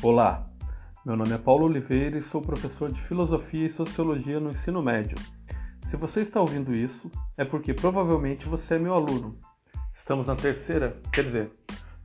Olá, 0.00 0.46
meu 1.04 1.16
nome 1.16 1.32
é 1.32 1.38
Paulo 1.38 1.66
Oliveira 1.66 2.16
e 2.16 2.22
sou 2.22 2.40
professor 2.40 2.92
de 2.92 3.00
Filosofia 3.02 3.66
e 3.66 3.70
Sociologia 3.70 4.38
no 4.38 4.50
ensino 4.50 4.80
médio. 4.80 5.16
Se 5.86 5.96
você 5.96 6.20
está 6.20 6.40
ouvindo 6.40 6.72
isso, 6.72 7.10
é 7.36 7.44
porque 7.44 7.74
provavelmente 7.74 8.46
você 8.46 8.76
é 8.76 8.78
meu 8.78 8.94
aluno. 8.94 9.36
Estamos 9.92 10.28
na 10.28 10.36
terceira, 10.36 11.00
quer 11.12 11.24
dizer, 11.24 11.50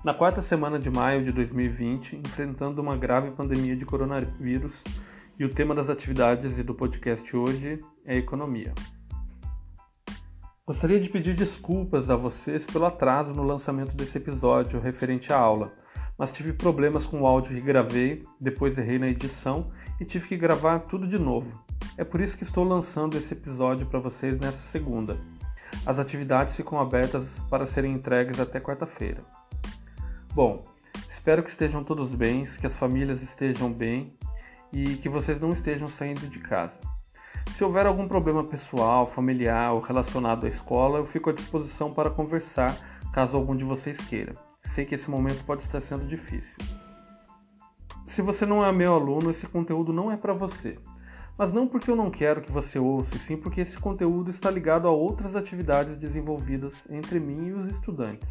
na 0.05 0.13
quarta 0.13 0.39
semana 0.39 0.77
de 0.77 0.87
maio 0.87 1.25
de 1.25 1.31
2020, 1.31 2.17
enfrentando 2.17 2.79
uma 2.79 2.95
grave 2.95 3.31
pandemia 3.31 3.75
de 3.75 3.83
coronavírus, 3.83 4.83
e 5.39 5.43
o 5.43 5.49
tema 5.49 5.73
das 5.73 5.89
atividades 5.89 6.59
e 6.59 6.63
do 6.63 6.75
podcast 6.75 7.35
hoje 7.35 7.83
é 8.05 8.15
economia. 8.15 8.71
Gostaria 10.63 10.99
de 10.99 11.09
pedir 11.09 11.33
desculpas 11.33 12.11
a 12.11 12.15
vocês 12.15 12.67
pelo 12.67 12.85
atraso 12.85 13.33
no 13.33 13.41
lançamento 13.41 13.95
desse 13.95 14.19
episódio 14.19 14.79
referente 14.79 15.33
à 15.33 15.37
aula 15.37 15.73
mas 16.17 16.31
tive 16.31 16.53
problemas 16.53 17.05
com 17.05 17.21
o 17.21 17.27
áudio 17.27 17.55
que 17.55 17.61
gravei, 17.61 18.23
depois 18.39 18.77
errei 18.77 18.97
na 18.97 19.07
edição 19.07 19.69
e 19.99 20.05
tive 20.05 20.27
que 20.27 20.37
gravar 20.37 20.79
tudo 20.79 21.07
de 21.07 21.19
novo. 21.19 21.61
É 21.97 22.03
por 22.03 22.21
isso 22.21 22.37
que 22.37 22.43
estou 22.43 22.63
lançando 22.63 23.17
esse 23.17 23.33
episódio 23.33 23.85
para 23.85 23.99
vocês 23.99 24.39
nessa 24.39 24.57
segunda. 24.57 25.17
As 25.85 25.99
atividades 25.99 26.55
ficam 26.55 26.79
abertas 26.79 27.41
para 27.49 27.65
serem 27.65 27.93
entregues 27.93 28.39
até 28.39 28.59
quarta-feira. 28.59 29.23
Bom, 30.35 30.63
espero 31.07 31.41
que 31.41 31.49
estejam 31.49 31.81
todos 31.81 32.13
bem, 32.13 32.43
que 32.43 32.67
as 32.67 32.75
famílias 32.75 33.23
estejam 33.23 33.71
bem 33.71 34.13
e 34.69 34.97
que 34.97 35.07
vocês 35.07 35.39
não 35.39 35.51
estejam 35.51 35.87
saindo 35.87 36.27
de 36.27 36.39
casa. 36.39 36.77
Se 37.51 37.63
houver 37.63 37.85
algum 37.85 38.05
problema 38.05 38.43
pessoal, 38.43 39.07
familiar 39.07 39.71
ou 39.71 39.79
relacionado 39.79 40.45
à 40.45 40.49
escola, 40.49 40.99
eu 40.99 41.05
fico 41.05 41.29
à 41.29 41.33
disposição 41.33 41.93
para 41.93 42.09
conversar 42.09 42.75
caso 43.13 43.37
algum 43.37 43.55
de 43.55 43.63
vocês 43.63 43.97
queira. 43.97 44.35
Sei 44.61 44.83
que 44.83 44.95
esse 44.95 45.09
momento 45.09 45.41
pode 45.45 45.61
estar 45.61 45.79
sendo 45.79 46.05
difícil. 46.05 46.57
Se 48.05 48.21
você 48.21 48.45
não 48.45 48.65
é 48.65 48.69
meu 48.73 48.93
aluno, 48.93 49.31
esse 49.31 49.47
conteúdo 49.47 49.93
não 49.93 50.11
é 50.11 50.17
para 50.17 50.33
você. 50.33 50.77
Mas 51.37 51.53
não 51.53 51.65
porque 51.65 51.89
eu 51.89 51.95
não 51.95 52.11
quero 52.11 52.41
que 52.41 52.51
você 52.51 52.77
ouça, 52.77 53.17
sim 53.19 53.37
porque 53.37 53.61
esse 53.61 53.77
conteúdo 53.77 54.31
está 54.31 54.51
ligado 54.51 54.85
a 54.85 54.91
outras 54.91 55.33
atividades 55.33 55.95
desenvolvidas 55.95 56.85
entre 56.91 57.21
mim 57.21 57.47
e 57.47 57.53
os 57.53 57.67
estudantes. 57.67 58.29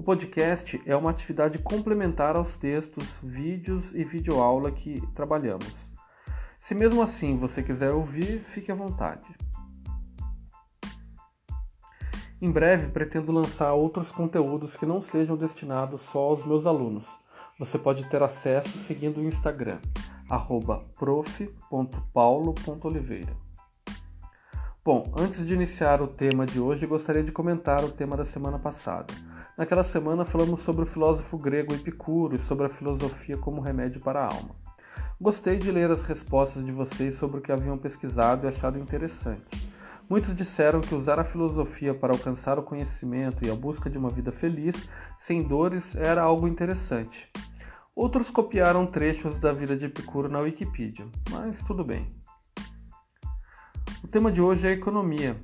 O 0.00 0.02
podcast 0.02 0.82
é 0.86 0.96
uma 0.96 1.10
atividade 1.10 1.58
complementar 1.58 2.34
aos 2.34 2.56
textos, 2.56 3.18
vídeos 3.22 3.94
e 3.94 4.02
videoaula 4.02 4.72
que 4.72 4.98
trabalhamos. 5.08 5.74
Se 6.58 6.74
mesmo 6.74 7.02
assim 7.02 7.36
você 7.36 7.62
quiser 7.62 7.90
ouvir, 7.90 8.38
fique 8.38 8.72
à 8.72 8.74
vontade. 8.74 9.28
Em 12.40 12.50
breve 12.50 12.88
pretendo 12.88 13.30
lançar 13.30 13.74
outros 13.74 14.10
conteúdos 14.10 14.74
que 14.74 14.86
não 14.86 15.02
sejam 15.02 15.36
destinados 15.36 16.00
só 16.00 16.20
aos 16.20 16.42
meus 16.46 16.66
alunos. 16.66 17.18
Você 17.58 17.78
pode 17.78 18.08
ter 18.08 18.22
acesso 18.22 18.78
seguindo 18.78 19.20
o 19.20 19.26
Instagram, 19.26 19.80
prof.paulo.oliveira. 20.98 23.36
Bom, 24.82 25.12
antes 25.14 25.46
de 25.46 25.52
iniciar 25.52 26.00
o 26.00 26.08
tema 26.08 26.46
de 26.46 26.58
hoje, 26.58 26.86
gostaria 26.86 27.22
de 27.22 27.30
comentar 27.30 27.84
o 27.84 27.92
tema 27.92 28.16
da 28.16 28.24
semana 28.24 28.58
passada. 28.58 29.12
Naquela 29.60 29.82
semana 29.82 30.24
falamos 30.24 30.62
sobre 30.62 30.84
o 30.84 30.86
filósofo 30.86 31.36
grego 31.36 31.74
Epicuro 31.74 32.34
e 32.34 32.38
sobre 32.38 32.64
a 32.64 32.68
filosofia 32.70 33.36
como 33.36 33.60
remédio 33.60 34.00
para 34.00 34.22
a 34.22 34.24
alma. 34.24 34.56
Gostei 35.20 35.58
de 35.58 35.70
ler 35.70 35.90
as 35.90 36.02
respostas 36.02 36.64
de 36.64 36.72
vocês 36.72 37.16
sobre 37.16 37.40
o 37.40 37.42
que 37.42 37.52
haviam 37.52 37.76
pesquisado 37.76 38.46
e 38.46 38.48
achado 38.48 38.78
interessante. 38.78 39.70
Muitos 40.08 40.34
disseram 40.34 40.80
que 40.80 40.94
usar 40.94 41.20
a 41.20 41.24
filosofia 41.24 41.92
para 41.92 42.14
alcançar 42.14 42.58
o 42.58 42.62
conhecimento 42.62 43.44
e 43.44 43.50
a 43.50 43.54
busca 43.54 43.90
de 43.90 43.98
uma 43.98 44.08
vida 44.08 44.32
feliz, 44.32 44.88
sem 45.18 45.42
dores, 45.42 45.94
era 45.94 46.22
algo 46.22 46.48
interessante. 46.48 47.30
Outros 47.94 48.30
copiaram 48.30 48.86
trechos 48.86 49.38
da 49.38 49.52
vida 49.52 49.76
de 49.76 49.84
Epicuro 49.84 50.30
na 50.30 50.40
Wikipedia, 50.40 51.06
mas 51.30 51.62
tudo 51.64 51.84
bem. 51.84 52.10
O 54.02 54.08
tema 54.08 54.32
de 54.32 54.40
hoje 54.40 54.66
é 54.66 54.70
economia, 54.70 55.36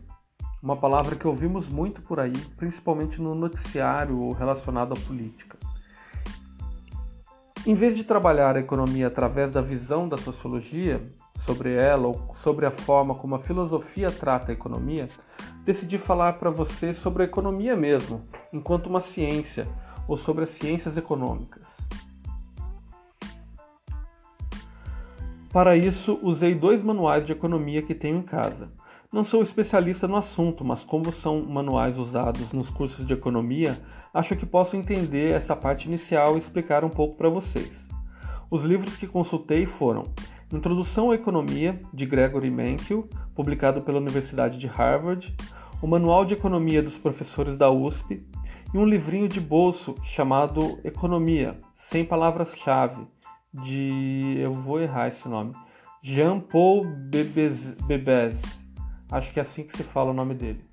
uma 0.62 0.76
palavra 0.76 1.16
que 1.16 1.26
ouvimos 1.26 1.68
muito 1.68 2.00
por 2.02 2.18
aí, 2.18 2.36
principalmente 2.56 3.20
no 3.20 3.34
noticiário 3.34 4.32
relacionado 4.32 4.92
à 4.92 4.96
política. 4.96 5.56
Em 7.66 7.74
vez 7.74 7.96
de 7.96 8.04
trabalhar 8.04 8.56
a 8.56 8.60
economia 8.60 9.08
através 9.08 9.50
da 9.50 9.60
visão 9.60 10.08
da 10.08 10.16
sociologia, 10.16 11.02
sobre 11.38 11.74
ela 11.74 12.08
ou 12.08 12.34
sobre 12.36 12.66
a 12.66 12.70
forma 12.70 13.14
como 13.14 13.34
a 13.34 13.38
filosofia 13.38 14.10
trata 14.10 14.50
a 14.50 14.54
economia, 14.54 15.08
decidi 15.64 15.98
falar 15.98 16.34
para 16.34 16.50
você 16.50 16.92
sobre 16.92 17.22
a 17.22 17.26
economia 17.26 17.76
mesmo, 17.76 18.26
enquanto 18.52 18.86
uma 18.86 19.00
ciência, 19.00 19.66
ou 20.08 20.16
sobre 20.16 20.44
as 20.44 20.50
ciências 20.50 20.96
econômicas. 20.96 21.78
Para 25.52 25.76
isso, 25.76 26.18
usei 26.22 26.54
dois 26.54 26.82
manuais 26.82 27.24
de 27.26 27.32
economia 27.32 27.82
que 27.82 27.94
tenho 27.94 28.18
em 28.18 28.22
casa. 28.22 28.70
Não 29.12 29.22
sou 29.22 29.42
especialista 29.42 30.08
no 30.08 30.16
assunto, 30.16 30.64
mas 30.64 30.82
como 30.82 31.12
são 31.12 31.42
manuais 31.42 31.96
usados 31.96 32.52
nos 32.52 32.70
cursos 32.70 33.06
de 33.06 33.12
economia, 33.12 33.78
acho 34.12 34.34
que 34.36 34.44
posso 34.44 34.76
entender 34.76 35.32
essa 35.32 35.54
parte 35.54 35.86
inicial 35.86 36.34
e 36.34 36.38
explicar 36.38 36.84
um 36.84 36.90
pouco 36.90 37.16
para 37.16 37.28
vocês. 37.28 37.86
Os 38.50 38.64
livros 38.64 38.96
que 38.96 39.06
consultei 39.06 39.64
foram 39.66 40.04
Introdução 40.52 41.10
à 41.10 41.14
Economia, 41.14 41.80
de 41.92 42.06
Gregory 42.06 42.50
Mankiw, 42.50 43.08
publicado 43.34 43.82
pela 43.82 43.98
Universidade 43.98 44.58
de 44.58 44.66
Harvard, 44.66 45.34
o 45.82 45.86
Manual 45.86 46.24
de 46.24 46.34
Economia 46.34 46.82
dos 46.82 46.98
Professores 46.98 47.56
da 47.56 47.70
USP 47.70 48.24
e 48.72 48.78
um 48.78 48.84
livrinho 48.84 49.28
de 49.28 49.40
bolso 49.40 49.94
chamado 50.04 50.78
Economia, 50.84 51.60
sem 51.74 52.04
palavras-chave, 52.04 53.06
de. 53.52 54.36
eu 54.38 54.50
vou 54.52 54.80
errar 54.80 55.08
esse 55.08 55.28
nome. 55.28 55.54
Jean-Paul 56.02 56.86
Bebez. 56.86 58.65
Acho 59.10 59.32
que 59.32 59.38
é 59.38 59.42
assim 59.42 59.62
que 59.64 59.76
se 59.76 59.82
fala 59.82 60.10
o 60.10 60.14
nome 60.14 60.34
dele. 60.34 60.64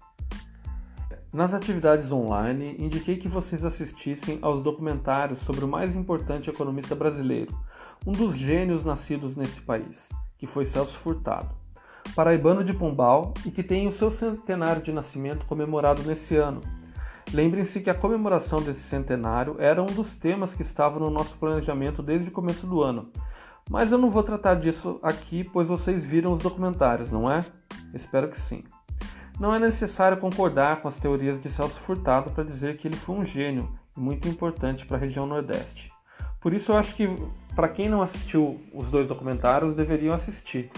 Nas 1.34 1.54
atividades 1.54 2.12
online, 2.12 2.76
indiquei 2.80 3.18
que 3.18 3.28
vocês 3.28 3.66
assistissem 3.66 4.38
aos 4.42 4.62
documentários 4.62 5.40
sobre 5.40 5.66
o 5.66 5.68
mais 5.68 5.96
importante 5.96 6.50
economista 6.50 6.94
brasileiro, 6.94 7.58
um 8.06 8.12
dos 8.12 8.36
gênios 8.36 8.86
nascidos 8.86 9.36
nesse 9.36 9.60
país, 9.62 10.10
que 10.38 10.46
foi 10.46 10.66
Celso 10.66 10.98
Furtado, 10.98 11.50
paraibano 12.16 12.64
de 12.64 12.74
Pombal 12.74 13.34
e 13.46 13.50
que 13.50 13.64
tem 13.64 13.88
o 13.88 13.92
seu 13.92 14.12
centenário 14.12 14.84
de 14.84 14.92
nascimento 14.92 15.46
comemorado 15.46 16.04
nesse 16.04 16.36
ano. 16.36 16.62
Lembrem-se 17.34 17.82
que 17.82 17.90
a 17.90 17.96
comemoração 17.96 18.62
desse 18.62 18.82
centenário 18.82 19.56
era 19.58 19.82
um 19.82 19.88
dos 19.88 20.14
temas 20.14 20.54
que 20.54 20.62
estavam 20.62 21.00
no 21.00 21.10
nosso 21.10 21.36
planejamento 21.38 22.04
desde 22.04 22.28
o 22.28 22.32
começo 22.32 22.68
do 22.68 22.84
ano. 22.84 23.10
Mas 23.70 23.92
eu 23.92 23.98
não 23.98 24.12
vou 24.12 24.22
tratar 24.22 24.56
disso 24.56 25.00
aqui, 25.02 25.44
pois 25.44 25.68
vocês 25.68 26.04
viram 26.04 26.32
os 26.32 26.40
documentários, 26.40 27.12
não 27.12 27.32
é? 27.32 27.44
Espero 27.94 28.30
que 28.30 28.40
sim. 28.40 28.64
Não 29.40 29.54
é 29.54 29.60
necessário 29.60 30.18
concordar 30.18 30.82
com 30.82 30.88
as 30.88 30.98
teorias 30.98 31.40
de 31.40 31.50
Celso 31.50 31.80
Furtado 31.80 32.32
para 32.32 32.44
dizer 32.44 32.78
que 32.78 32.88
ele 32.88 32.96
foi 32.96 33.16
um 33.16 33.26
gênio 33.26 33.70
e 33.96 34.00
muito 34.00 34.28
importante 34.28 34.86
para 34.86 34.98
a 34.98 35.00
região 35.00 35.26
Nordeste. 35.26 35.92
Por 36.40 36.54
isso 36.54 36.72
eu 36.72 36.78
acho 36.78 36.96
que 36.96 37.08
para 37.56 37.70
quem 37.70 37.90
não 37.90 38.02
assistiu 38.02 38.62
os 38.74 38.90
dois 38.90 39.08
documentários 39.08 39.74
deveriam 39.74 40.14
assistir. 40.14 40.70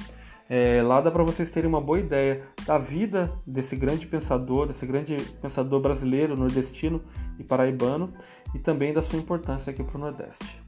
É, 0.48 0.82
lá 0.84 1.02
dá 1.02 1.10
para 1.10 1.24
vocês 1.24 1.50
terem 1.50 1.68
uma 1.68 1.82
boa 1.82 2.00
ideia 2.00 2.44
da 2.68 2.78
vida 2.78 3.32
desse 3.46 3.76
grande 3.76 4.06
pensador, 4.06 4.68
desse 4.68 4.86
grande 4.86 5.18
pensador 5.42 5.82
brasileiro, 5.82 6.38
nordestino 6.38 7.02
e 7.40 7.44
paraibano, 7.44 8.14
e 8.54 8.60
também 8.60 8.94
da 8.94 9.02
sua 9.02 9.18
importância 9.18 9.72
aqui 9.72 9.84
para 9.84 9.98
o 9.98 10.00
Nordeste. 10.00 10.65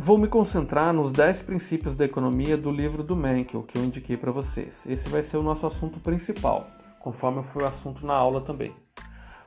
Vou 0.00 0.16
me 0.16 0.28
concentrar 0.28 0.92
nos 0.92 1.10
10 1.10 1.42
princípios 1.42 1.96
da 1.96 2.04
economia 2.04 2.56
do 2.56 2.70
livro 2.70 3.02
do 3.02 3.16
Menkel 3.16 3.64
que 3.64 3.76
eu 3.76 3.82
indiquei 3.82 4.16
para 4.16 4.30
vocês. 4.30 4.86
Esse 4.86 5.08
vai 5.08 5.24
ser 5.24 5.38
o 5.38 5.42
nosso 5.42 5.66
assunto 5.66 5.98
principal, 5.98 6.68
conforme 7.00 7.42
foi 7.42 7.64
o 7.64 7.66
assunto 7.66 8.06
na 8.06 8.14
aula 8.14 8.40
também. 8.40 8.72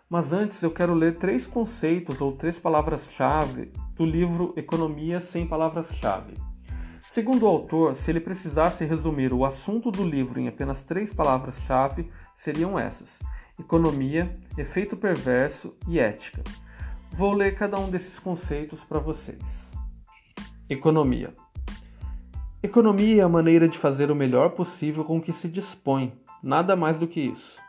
Mas 0.10 0.34
antes 0.34 0.62
eu 0.62 0.70
quero 0.70 0.94
ler 0.94 1.18
três 1.18 1.48
conceitos 1.48 2.20
ou 2.20 2.34
três 2.34 2.60
palavras-chave 2.60 3.72
do 3.96 4.04
livro 4.04 4.54
Economia 4.58 5.22
sem 5.22 5.48
palavras-chave. 5.48 6.34
Segundo 7.10 7.44
o 7.44 7.48
autor, 7.48 7.96
se 7.96 8.12
ele 8.12 8.20
precisasse 8.20 8.84
resumir 8.84 9.32
o 9.32 9.46
assunto 9.46 9.90
do 9.90 10.04
livro 10.04 10.38
em 10.38 10.50
apenas 10.50 10.84
três 10.84 11.14
palavras-chave, 11.14 12.12
seriam 12.36 12.78
essas: 12.78 13.20
economia, 13.58 14.36
efeito 14.58 14.98
perverso 14.98 15.74
e 15.88 15.98
ética. 15.98 16.44
Vou 17.10 17.32
ler 17.32 17.56
cada 17.56 17.80
um 17.80 17.90
desses 17.90 18.20
conceitos 18.20 18.84
para 18.84 19.00
vocês. 19.00 19.71
Economia. 20.70 21.34
Economia 22.64 23.22
é 23.22 23.26
a 23.26 23.30
maneira 23.30 23.68
de 23.68 23.78
fazer 23.78 24.10
o 24.10 24.16
melhor 24.16 24.52
possível 24.52 25.04
com 25.04 25.18
o 25.18 25.22
que 25.22 25.34
se 25.34 25.50
dispõe, 25.50 26.14
nada 26.42 26.76
mais 26.76 26.98
do 26.98 27.08
que 27.08 27.20
isso. 27.20 27.60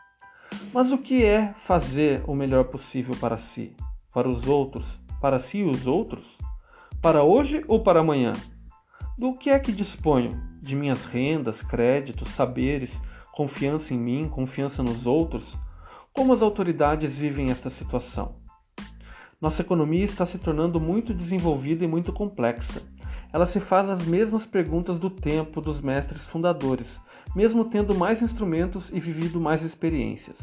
Mas 0.73 0.91
o 0.91 0.97
que 0.97 1.23
é 1.23 1.51
fazer 1.51 2.23
o 2.27 2.35
melhor 2.35 2.65
possível 2.65 3.15
para 3.19 3.37
si, 3.37 3.75
para 4.13 4.29
os 4.29 4.47
outros, 4.47 5.01
Para 5.19 5.39
si 5.39 5.59
e 5.59 5.63
os 5.63 5.87
outros? 5.87 6.37
Para 7.01 7.23
hoje 7.23 7.63
ou 7.67 7.81
para 7.81 8.01
amanhã? 8.01 8.33
Do 9.17 9.33
que 9.33 9.49
é 9.49 9.57
que 9.57 9.71
disponho? 9.71 10.31
De 10.61 10.75
minhas 10.75 11.05
rendas, 11.05 11.61
créditos, 11.61 12.29
saberes, 12.29 13.01
confiança 13.31 13.93
em 13.93 13.97
mim, 13.97 14.27
confiança 14.27 14.83
nos 14.83 15.05
outros? 15.05 15.55
Como 16.13 16.33
as 16.33 16.41
autoridades 16.41 17.15
vivem 17.15 17.51
esta 17.51 17.69
situação? 17.69 18.42
Nossa 19.43 19.61
economia 19.61 20.05
está 20.05 20.25
se 20.25 20.37
tornando 20.37 20.79
muito 20.79 21.13
desenvolvida 21.13 21.83
e 21.83 21.87
muito 21.87 22.13
complexa. 22.13 22.81
Ela 23.33 23.45
se 23.45 23.59
faz 23.59 23.89
as 23.89 24.05
mesmas 24.07 24.45
perguntas 24.45 24.97
do 24.97 25.09
tempo 25.09 25.59
dos 25.59 25.81
mestres 25.81 26.25
fundadores, 26.25 27.01
mesmo 27.35 27.65
tendo 27.65 27.93
mais 27.93 28.21
instrumentos 28.21 28.89
e 28.93 29.01
vivido 29.01 29.41
mais 29.41 29.61
experiências 29.61 30.37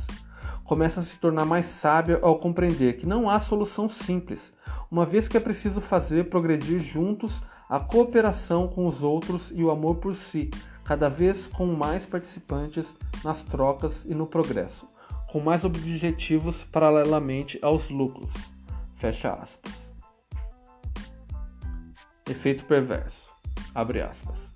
começa 0.71 1.01
a 1.01 1.03
se 1.03 1.19
tornar 1.19 1.45
mais 1.45 1.67
sábia 1.67 2.21
ao 2.23 2.39
compreender 2.39 2.97
que 2.97 3.05
não 3.05 3.29
há 3.29 3.41
solução 3.41 3.89
simples, 3.89 4.53
uma 4.89 5.05
vez 5.05 5.27
que 5.27 5.37
é 5.37 5.41
preciso 5.41 5.81
fazer 5.81 6.29
progredir 6.29 6.81
juntos 6.81 7.43
a 7.69 7.81
cooperação 7.81 8.69
com 8.69 8.87
os 8.87 9.03
outros 9.03 9.51
e 9.53 9.65
o 9.65 9.71
amor 9.73 9.97
por 9.97 10.15
si, 10.15 10.49
cada 10.85 11.09
vez 11.09 11.49
com 11.49 11.67
mais 11.67 12.07
participantes 12.07 12.87
nas 13.25 13.43
trocas 13.43 14.05
e 14.05 14.15
no 14.15 14.29
progresso, 14.29 14.87
com 15.33 15.41
mais 15.41 15.65
objetivos 15.65 16.63
paralelamente 16.63 17.59
aos 17.63 17.91
lucros. 17.91 18.60
Fecha 19.01 19.33
aspas. 19.33 19.95
Efeito 22.29 22.67
perverso. 22.67 23.31
Abre 23.75 24.03
aspas. 24.03 24.53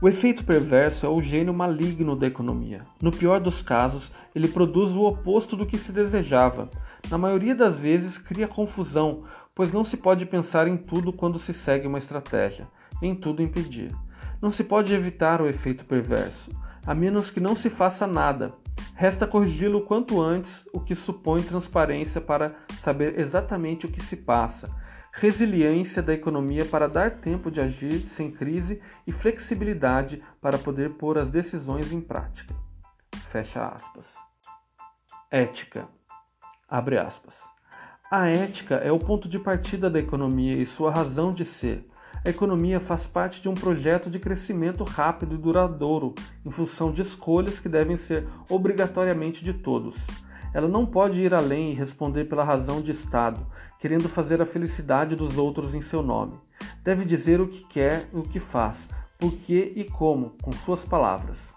O 0.00 0.08
efeito 0.08 0.44
perverso 0.44 1.04
é 1.04 1.08
o 1.08 1.20
gênio 1.20 1.52
maligno 1.52 2.14
da 2.14 2.28
economia. 2.28 2.82
No 3.02 3.10
pior 3.10 3.40
dos 3.40 3.60
casos, 3.60 4.12
ele 4.36 4.46
produz 4.46 4.92
o 4.92 5.02
oposto 5.02 5.56
do 5.56 5.66
que 5.66 5.76
se 5.76 5.90
desejava. 5.90 6.70
Na 7.10 7.18
maioria 7.18 7.56
das 7.56 7.74
vezes, 7.74 8.16
cria 8.16 8.46
confusão, 8.46 9.24
pois 9.52 9.72
não 9.72 9.82
se 9.82 9.96
pode 9.96 10.24
pensar 10.26 10.68
em 10.68 10.76
tudo 10.76 11.12
quando 11.12 11.40
se 11.40 11.52
segue 11.52 11.88
uma 11.88 11.98
estratégia, 11.98 12.68
em 13.02 13.16
tudo 13.16 13.42
impedir. 13.42 13.92
Não 14.40 14.50
se 14.50 14.62
pode 14.62 14.94
evitar 14.94 15.42
o 15.42 15.48
efeito 15.48 15.84
perverso, 15.84 16.52
a 16.86 16.94
menos 16.94 17.30
que 17.30 17.40
não 17.40 17.56
se 17.56 17.68
faça 17.68 18.06
nada. 18.06 18.54
Resta 18.94 19.26
corrigi-lo 19.26 19.82
quanto 19.82 20.20
antes, 20.20 20.64
o 20.72 20.80
que 20.80 20.94
supõe 20.94 21.42
transparência 21.42 22.20
para 22.20 22.54
saber 22.80 23.18
exatamente 23.18 23.86
o 23.86 23.90
que 23.90 24.02
se 24.02 24.16
passa 24.16 24.68
resiliência 25.14 26.02
da 26.02 26.12
economia 26.12 26.64
para 26.64 26.88
dar 26.88 27.12
tempo 27.12 27.50
de 27.50 27.60
agir 27.60 28.00
sem 28.00 28.32
crise 28.32 28.82
e 29.06 29.12
flexibilidade 29.12 30.22
para 30.40 30.58
poder 30.58 30.94
pôr 30.94 31.18
as 31.18 31.30
decisões 31.30 31.92
em 31.92 32.00
prática. 32.00 32.54
Fecha 33.30 33.64
aspas. 33.68 34.16
Ética. 35.30 35.88
Abre 36.68 36.98
aspas. 36.98 37.42
A 38.10 38.28
ética 38.28 38.76
é 38.76 38.90
o 38.90 38.98
ponto 38.98 39.28
de 39.28 39.38
partida 39.38 39.88
da 39.88 40.00
economia 40.00 40.56
e 40.56 40.66
sua 40.66 40.90
razão 40.90 41.32
de 41.32 41.44
ser. 41.44 41.88
A 42.26 42.30
economia 42.30 42.80
faz 42.80 43.06
parte 43.06 43.42
de 43.42 43.50
um 43.50 43.54
projeto 43.54 44.08
de 44.08 44.18
crescimento 44.18 44.82
rápido 44.82 45.34
e 45.34 45.38
duradouro, 45.38 46.14
em 46.42 46.50
função 46.50 46.90
de 46.90 47.02
escolhas 47.02 47.60
que 47.60 47.68
devem 47.68 47.98
ser 47.98 48.26
obrigatoriamente 48.48 49.44
de 49.44 49.52
todos. 49.52 49.94
Ela 50.54 50.66
não 50.66 50.86
pode 50.86 51.20
ir 51.20 51.34
além 51.34 51.72
e 51.72 51.74
responder 51.74 52.24
pela 52.24 52.42
razão 52.42 52.80
de 52.80 52.90
Estado, 52.90 53.46
querendo 53.78 54.08
fazer 54.08 54.40
a 54.40 54.46
felicidade 54.46 55.14
dos 55.14 55.36
outros 55.36 55.74
em 55.74 55.82
seu 55.82 56.02
nome. 56.02 56.32
Deve 56.82 57.04
dizer 57.04 57.42
o 57.42 57.48
que 57.48 57.62
quer 57.66 58.08
e 58.10 58.16
o 58.16 58.22
que 58.22 58.40
faz, 58.40 58.88
por 59.18 59.30
que 59.30 59.74
e 59.76 59.84
como, 59.84 60.30
com 60.40 60.50
suas 60.50 60.82
palavras. 60.82 61.54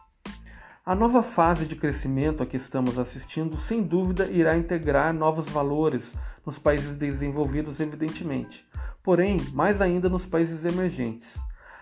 A 0.85 0.93
nova 0.93 1.23
fase 1.23 1.65
de 1.65 1.77
crescimento 1.77 2.43
a 2.43 2.45
que 2.45 2.57
estamos 2.57 2.99
assistindo, 2.99 3.57
sem 3.57 3.81
dúvida, 3.81 4.25
irá 4.25 4.57
integrar 4.57 5.13
novos 5.13 5.47
valores 5.47 6.13
nos 6.45 6.59
países 6.59 6.97
desenvolvidos, 6.97 7.79
evidentemente, 7.79 8.65
porém, 9.07 9.37
mais 9.53 9.79
ainda 9.79 10.09
nos 10.09 10.25
países 10.25 10.65
emergentes 10.65 11.39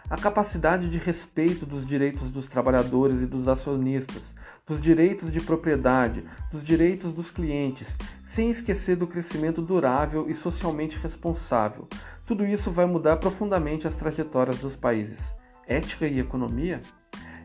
a 0.07 0.16
capacidade 0.16 0.88
de 0.88 1.00
respeito 1.00 1.66
dos 1.66 1.83
direitos 1.83 2.30
dos 2.30 2.45
trabalhadores 2.45 3.19
e 3.19 3.25
dos 3.25 3.48
acionistas, 3.48 4.36
dos 4.68 4.80
direitos 4.80 5.31
de 5.31 5.39
propriedade, 5.42 6.24
dos 6.51 6.63
direitos 6.63 7.12
dos 7.12 7.31
clientes, 7.31 7.98
sem 8.24 8.51
esquecer 8.51 8.95
do 8.95 9.07
crescimento 9.07 9.60
durável 9.60 10.30
e 10.30 10.36
socialmente 10.36 11.00
responsável. 11.00 11.88
Tudo 12.27 12.45
isso 12.45 12.69
vai 12.69 12.86
mudar 12.86 13.18
profundamente 13.18 13.88
as 13.88 13.95
trajetórias 13.95 14.60
dos 14.60 14.75
países. 14.75 15.33
Ética 15.68 16.06
e 16.06 16.19
economia? 16.19 16.80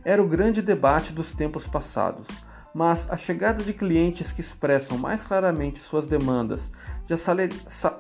Era 0.05 0.23
o 0.23 0.29
grande 0.29 0.61
debate 0.61 1.11
dos 1.11 1.33
tempos 1.33 1.67
passados 1.67 2.29
mas 2.75 3.11
a 3.11 3.17
chegada 3.17 3.63
de 3.65 3.73
clientes 3.73 4.33
que 4.33 4.41
expressam 4.41 4.97
mais 4.97 5.25
claramente 5.25 5.81
suas 5.81 6.07
demandas, 6.07 6.71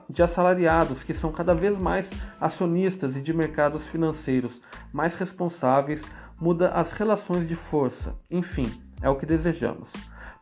de 0.08 0.22
assalariados 0.22 1.02
que 1.02 1.12
são 1.12 1.32
cada 1.32 1.54
vez 1.54 1.76
mais 1.76 2.10
acionistas 2.40 3.16
e 3.16 3.20
de 3.20 3.32
mercados 3.32 3.84
financeiros 3.84 4.60
mais 4.92 5.16
responsáveis, 5.16 6.04
muda 6.40 6.68
as 6.70 6.92
relações 6.92 7.46
de 7.48 7.56
força. 7.56 8.14
Enfim, 8.30 8.70
é 9.02 9.08
o 9.08 9.16
que 9.16 9.26
desejamos. 9.26 9.92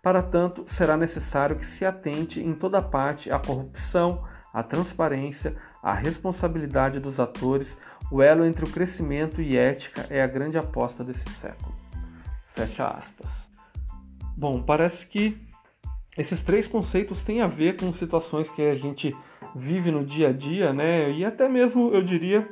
Para 0.03 0.23
tanto, 0.23 0.65
será 0.67 0.97
necessário 0.97 1.57
que 1.57 1.67
se 1.67 1.85
atente 1.85 2.41
em 2.41 2.55
toda 2.55 2.83
parte 2.83 3.31
à 3.31 3.39
corrupção, 3.39 4.25
à 4.53 4.63
transparência, 4.63 5.57
à 5.83 5.95
responsabilidade 5.95 7.01
dos 7.01 7.19
atores, 7.19 7.79
o 8.11 8.23
elo 8.23 8.45
entre 8.45 8.65
o 8.65 8.71
crescimento 8.71 9.41
e 9.41 9.57
ética 9.57 10.07
é 10.11 10.23
a 10.23 10.27
grande 10.27 10.59
aposta 10.59 11.03
desse 11.03 11.29
século. 11.31 11.75
Fecha 12.49 12.87
aspas. 12.87 13.51
Bom, 14.37 14.63
parece 14.63 15.07
que 15.07 15.48
esses 16.19 16.43
três 16.43 16.67
conceitos 16.67 17.23
têm 17.23 17.41
a 17.41 17.47
ver 17.47 17.77
com 17.77 17.93
situações 17.93 18.51
que 18.51 18.61
a 18.63 18.75
gente 18.75 19.17
vive 19.55 19.93
no 19.93 20.05
dia 20.05 20.31
a 20.31 20.33
dia, 20.33 20.73
né? 20.73 21.11
E 21.13 21.25
até 21.25 21.49
mesmo, 21.49 21.95
eu 21.95 22.03
diria, 22.03 22.47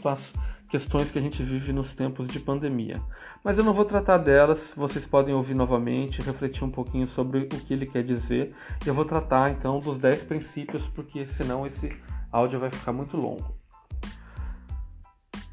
com 0.00 0.08
as 0.08 0.32
questões 0.70 1.10
que 1.10 1.18
a 1.18 1.22
gente 1.22 1.42
vive 1.42 1.72
nos 1.72 1.94
tempos 1.94 2.28
de 2.28 2.38
pandemia. 2.38 3.02
Mas 3.42 3.58
eu 3.58 3.64
não 3.64 3.74
vou 3.74 3.84
tratar 3.84 4.18
delas, 4.18 4.72
vocês 4.76 5.04
podem 5.04 5.34
ouvir 5.34 5.54
novamente, 5.54 6.22
refletir 6.22 6.64
um 6.64 6.70
pouquinho 6.70 7.06
sobre 7.06 7.40
o 7.40 7.48
que 7.48 7.72
ele 7.74 7.86
quer 7.86 8.04
dizer. 8.04 8.54
Eu 8.84 8.94
vou 8.94 9.04
tratar 9.04 9.50
então 9.50 9.78
dos 9.80 9.98
10 9.98 10.22
princípios, 10.22 10.86
porque 10.88 11.26
senão 11.26 11.66
esse 11.66 11.90
áudio 12.30 12.60
vai 12.60 12.70
ficar 12.70 12.92
muito 12.92 13.16
longo. 13.16 13.65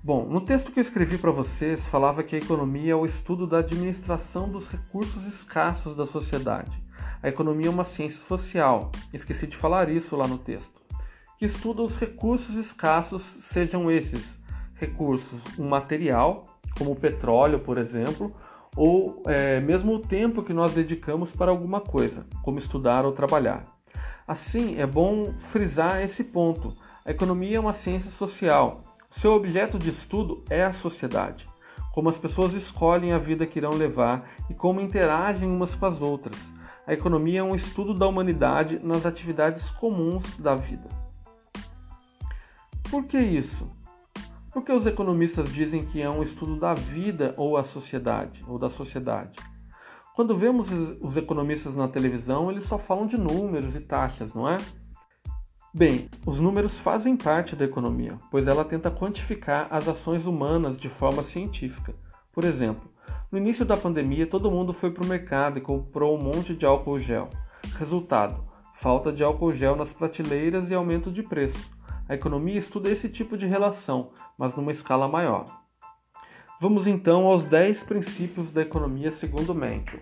Bom, 0.06 0.26
no 0.26 0.42
texto 0.42 0.70
que 0.70 0.80
eu 0.80 0.82
escrevi 0.82 1.18
para 1.18 1.32
vocês, 1.32 1.86
falava 1.86 2.24
que 2.24 2.36
a 2.36 2.38
economia 2.38 2.92
é 2.92 2.96
o 2.96 3.06
estudo 3.06 3.48
da 3.48 3.60
administração 3.60 4.50
dos 4.50 4.68
recursos 4.68 5.26
escassos 5.26 5.96
da 5.96 6.06
sociedade. 6.06 6.78
A 7.22 7.30
economia 7.30 7.68
é 7.68 7.70
uma 7.70 7.86
ciência 7.86 8.22
social, 8.28 8.92
esqueci 9.14 9.48
de 9.48 9.56
falar 9.56 9.88
isso 9.88 10.18
lá 10.18 10.28
no 10.28 10.38
texto, 10.38 10.82
que 11.40 11.46
estuda 11.46 11.82
os 11.82 11.96
recursos 11.96 12.58
escassos, 12.58 13.22
sejam 13.24 13.90
esses 13.90 14.38
recursos, 14.76 15.40
um 15.58 15.70
material, 15.70 16.60
como 16.78 16.92
o 16.92 16.98
petróleo, 16.98 17.60
por 17.62 17.78
exemplo, 17.78 18.36
ou 18.76 19.24
é, 19.26 19.62
mesmo 19.62 19.94
o 19.94 20.00
tempo 20.00 20.44
que 20.44 20.54
nós 20.54 20.74
dedicamos 20.74 21.32
para 21.32 21.50
alguma 21.50 21.80
coisa, 21.80 22.26
como 22.42 22.60
estudar 22.60 23.06
ou 23.06 23.14
trabalhar. 23.14 23.74
Assim, 24.28 24.78
é 24.78 24.86
bom 24.86 25.34
frisar 25.50 26.02
esse 26.02 26.26
ponto. 26.26 26.76
A 27.06 27.12
economia 27.12 27.56
é 27.56 27.60
uma 27.62 27.72
ciência 27.72 28.12
social 28.12 28.83
seu 29.14 29.34
objeto 29.34 29.78
de 29.78 29.90
estudo 29.90 30.44
é 30.50 30.64
a 30.64 30.72
sociedade, 30.72 31.48
como 31.94 32.10
as 32.10 32.18
pessoas 32.18 32.54
escolhem 32.54 33.14
a 33.14 33.20
vida 33.20 33.46
que 33.46 33.60
irão 33.60 33.70
levar 33.70 34.28
e 34.50 34.54
como 34.54 34.82
interagem 34.82 35.48
umas 35.48 35.76
com 35.76 35.86
as 35.86 36.02
outras. 36.02 36.52
A 36.86 36.94
economia 36.94 37.40
é 37.40 37.44
um 37.44 37.56
estudo 37.56 37.94
da 37.94 38.08
humanidade 38.08 38.80
nas 38.84 39.06
atividades 39.06 39.70
comuns 39.70 40.38
da 40.38 40.56
vida. 40.56 40.90
Por 42.90 43.06
que 43.06 43.18
isso? 43.18 43.72
Porque 44.52 44.72
os 44.72 44.86
economistas 44.86 45.54
dizem 45.54 45.86
que 45.86 46.02
é 46.02 46.10
um 46.10 46.22
estudo 46.22 46.60
da 46.60 46.74
vida 46.74 47.34
ou 47.38 47.56
a 47.56 47.64
sociedade, 47.64 48.44
ou 48.48 48.58
da 48.58 48.70
sociedade. 48.70 49.40
Quando 50.16 50.36
vemos 50.36 50.70
os 51.02 51.18
economistas 51.18 51.76
na 51.76 51.88
televisão, 51.88 52.52
eles 52.52 52.66
só 52.66 52.78
falam 52.78 53.08
de 53.08 53.18
números 53.18 53.76
e 53.76 53.80
taxas, 53.80 54.34
não 54.34 54.50
é? 54.50 54.58
Bem, 55.76 56.08
os 56.24 56.40
números 56.40 56.78
fazem 56.78 57.18
parte 57.18 57.56
da 57.56 57.66
economia, 57.66 58.16
pois 58.30 58.48
ela 58.48 58.64
tenta 58.64 58.92
quantificar 58.92 59.66
as 59.72 59.88
ações 59.88 60.28
humanas 60.28 60.78
de 60.78 60.88
forma 60.88 61.24
científica. 61.24 61.96
Por 62.32 62.44
exemplo, 62.44 62.88
no 63.32 63.40
início 63.40 63.66
da 63.66 63.76
pandemia, 63.76 64.28
todo 64.28 64.52
mundo 64.52 64.72
foi 64.72 64.92
para 64.92 65.04
o 65.04 65.08
mercado 65.08 65.58
e 65.58 65.62
comprou 65.62 66.16
um 66.16 66.22
monte 66.22 66.56
de 66.56 66.64
álcool 66.64 67.00
gel. 67.00 67.28
Resultado: 67.80 68.46
falta 68.76 69.12
de 69.12 69.24
álcool 69.24 69.52
gel 69.54 69.76
nas 69.76 69.92
prateleiras 69.92 70.70
e 70.70 70.76
aumento 70.76 71.12
de 71.12 71.24
preço. 71.24 71.72
A 72.08 72.14
economia 72.14 72.60
estuda 72.60 72.92
esse 72.92 73.10
tipo 73.10 73.36
de 73.36 73.48
relação, 73.48 74.12
mas 74.38 74.56
numa 74.56 74.72
escala 74.72 75.08
maior. 75.08 75.46
Vamos 76.62 76.86
então 76.86 77.26
aos 77.26 77.46
10 77.46 77.82
princípios 77.82 78.52
da 78.52 78.62
economia 78.62 79.12
segundo 79.12 79.56
Mencken. 79.56 80.02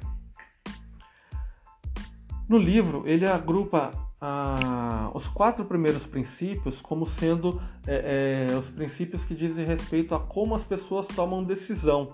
No 2.49 2.57
livro, 2.57 3.03
ele 3.07 3.25
agrupa 3.25 4.10
ah, 4.21 5.09
os 5.15 5.27
quatro 5.27 5.65
primeiros 5.65 6.05
princípios 6.05 6.79
como 6.79 7.07
sendo 7.07 7.59
é, 7.87 8.47
é, 8.51 8.55
os 8.55 8.69
princípios 8.69 9.25
que 9.25 9.33
dizem 9.33 9.65
respeito 9.65 10.13
a 10.13 10.19
como 10.19 10.53
as 10.53 10.63
pessoas 10.63 11.07
tomam 11.07 11.43
decisão, 11.43 12.07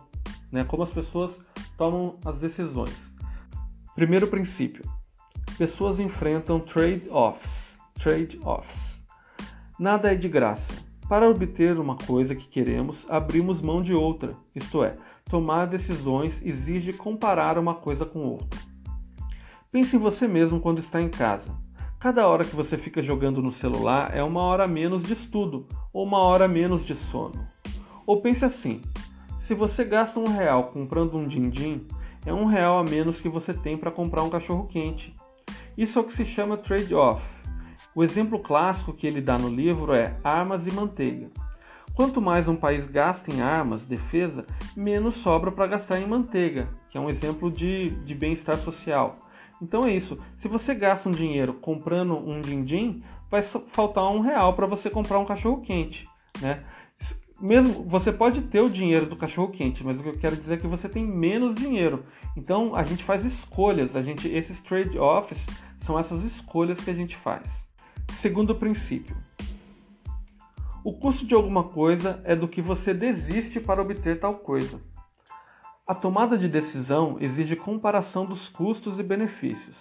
né? 0.49 0.63
como 0.63 0.83
as 0.83 0.89
pessoas 0.89 1.37
tomam 1.77 2.17
as 2.23 2.39
decisões. 2.39 3.13
Primeiro 3.93 4.27
princípio: 4.27 4.89
pessoas 5.57 5.99
enfrentam 5.99 6.61
trade-offs. 6.61 7.77
trade-offs. 7.99 9.01
Nada 9.77 10.13
é 10.13 10.15
de 10.15 10.29
graça. 10.29 10.73
Para 11.09 11.29
obter 11.29 11.77
uma 11.77 11.95
coisa 11.95 12.35
que 12.35 12.47
queremos, 12.47 13.05
abrimos 13.09 13.61
mão 13.61 13.81
de 13.81 13.93
outra, 13.93 14.35
isto 14.53 14.83
é, 14.83 14.97
tomar 15.29 15.65
decisões 15.65 16.41
exige 16.45 16.91
comparar 16.93 17.57
uma 17.57 17.75
coisa 17.75 18.05
com 18.05 18.19
outra. 18.19 18.59
Pense 19.71 19.95
em 19.95 19.99
você 19.99 20.27
mesmo 20.27 20.59
quando 20.59 20.79
está 20.79 21.01
em 21.01 21.09
casa. 21.09 21.66
Cada 21.99 22.27
hora 22.27 22.45
que 22.45 22.55
você 22.55 22.77
fica 22.77 23.01
jogando 23.01 23.41
no 23.41 23.51
celular 23.51 24.15
é 24.15 24.23
uma 24.23 24.43
hora 24.43 24.67
menos 24.67 25.01
de 25.01 25.13
estudo 25.13 25.65
ou 25.91 26.05
uma 26.05 26.19
hora 26.19 26.47
menos 26.47 26.85
de 26.85 26.93
sono. 26.93 27.47
Ou 28.05 28.21
pense 28.21 28.45
assim: 28.45 28.81
se 29.39 29.55
você 29.55 29.83
gasta 29.83 30.19
um 30.19 30.27
real 30.27 30.65
comprando 30.65 31.17
um 31.17 31.27
din-din, 31.27 31.87
é 32.23 32.31
um 32.31 32.45
real 32.45 32.77
a 32.77 32.83
menos 32.83 33.19
que 33.19 33.27
você 33.27 33.51
tem 33.51 33.75
para 33.75 33.89
comprar 33.89 34.21
um 34.21 34.29
cachorro 34.29 34.67
quente. 34.67 35.15
Isso 35.75 35.97
é 35.97 36.01
o 36.01 36.05
que 36.05 36.13
se 36.13 36.23
chama 36.23 36.55
trade-off. 36.55 37.23
O 37.95 38.03
exemplo 38.03 38.37
clássico 38.37 38.93
que 38.93 39.07
ele 39.07 39.19
dá 39.19 39.39
no 39.39 39.49
livro 39.49 39.91
é 39.91 40.19
armas 40.23 40.67
e 40.67 40.71
manteiga. 40.71 41.31
Quanto 41.95 42.21
mais 42.21 42.47
um 42.47 42.55
país 42.55 42.85
gasta 42.85 43.33
em 43.33 43.41
armas, 43.41 43.87
defesa, 43.87 44.45
menos 44.75 45.15
sobra 45.15 45.51
para 45.51 45.65
gastar 45.65 45.99
em 45.99 46.05
manteiga, 46.05 46.69
que 46.89 46.97
é 46.97 47.01
um 47.01 47.09
exemplo 47.09 47.49
de, 47.49 47.89
de 47.89 48.13
bem-estar 48.13 48.55
social. 48.57 49.26
Então 49.61 49.83
é 49.83 49.91
isso. 49.91 50.17
Se 50.37 50.47
você 50.47 50.73
gasta 50.75 51.09
um 51.09 51.11
dinheiro 51.11 51.53
comprando 51.55 52.17
um 52.17 52.41
din-din, 52.41 53.01
vai 53.29 53.41
faltar 53.41 54.09
um 54.11 54.19
real 54.19 54.53
para 54.53 54.67
você 54.67 54.89
comprar 54.89 55.19
um 55.19 55.25
cachorro 55.25 55.61
quente, 55.61 56.07
né? 56.41 56.63
Mesmo 57.39 57.83
você 57.83 58.11
pode 58.11 58.41
ter 58.41 58.61
o 58.61 58.69
dinheiro 58.69 59.05
do 59.05 59.15
cachorro 59.15 59.51
quente, 59.51 59.83
mas 59.83 59.99
o 59.99 60.03
que 60.03 60.09
eu 60.09 60.17
quero 60.17 60.35
dizer 60.35 60.55
é 60.55 60.57
que 60.57 60.65
você 60.65 60.89
tem 60.89 61.05
menos 61.05 61.53
dinheiro. 61.53 62.03
Então 62.35 62.75
a 62.75 62.83
gente 62.83 63.03
faz 63.03 63.23
escolhas. 63.23 63.95
A 63.95 64.01
gente 64.01 64.27
esses 64.27 64.59
trade-offs 64.59 65.45
são 65.79 65.99
essas 65.99 66.23
escolhas 66.23 66.79
que 66.79 66.89
a 66.89 66.95
gente 66.95 67.15
faz. 67.15 67.67
Segundo 68.13 68.55
princípio, 68.55 69.15
o 70.83 70.93
custo 70.93 71.25
de 71.25 71.35
alguma 71.35 71.65
coisa 71.65 72.21
é 72.23 72.35
do 72.35 72.47
que 72.47 72.61
você 72.61 72.93
desiste 72.93 73.59
para 73.59 73.81
obter 73.81 74.19
tal 74.19 74.35
coisa. 74.35 74.81
A 75.87 75.95
tomada 75.95 76.37
de 76.37 76.49
decisão 76.49 77.15
exige 77.21 77.55
comparação 77.55 78.25
dos 78.25 78.49
custos 78.49 78.99
e 78.99 79.03
benefícios. 79.03 79.79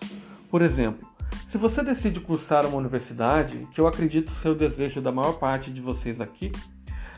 Por 0.49 0.63
exemplo, 0.63 1.05
se 1.49 1.59
você 1.59 1.83
decide 1.83 2.21
cursar 2.21 2.65
uma 2.65 2.77
universidade, 2.77 3.67
que 3.73 3.81
eu 3.81 3.89
acredito 3.89 4.31
ser 4.31 4.51
o 4.51 4.55
desejo 4.55 5.01
da 5.01 5.11
maior 5.11 5.33
parte 5.33 5.69
de 5.69 5.81
vocês 5.81 6.21
aqui, 6.21 6.53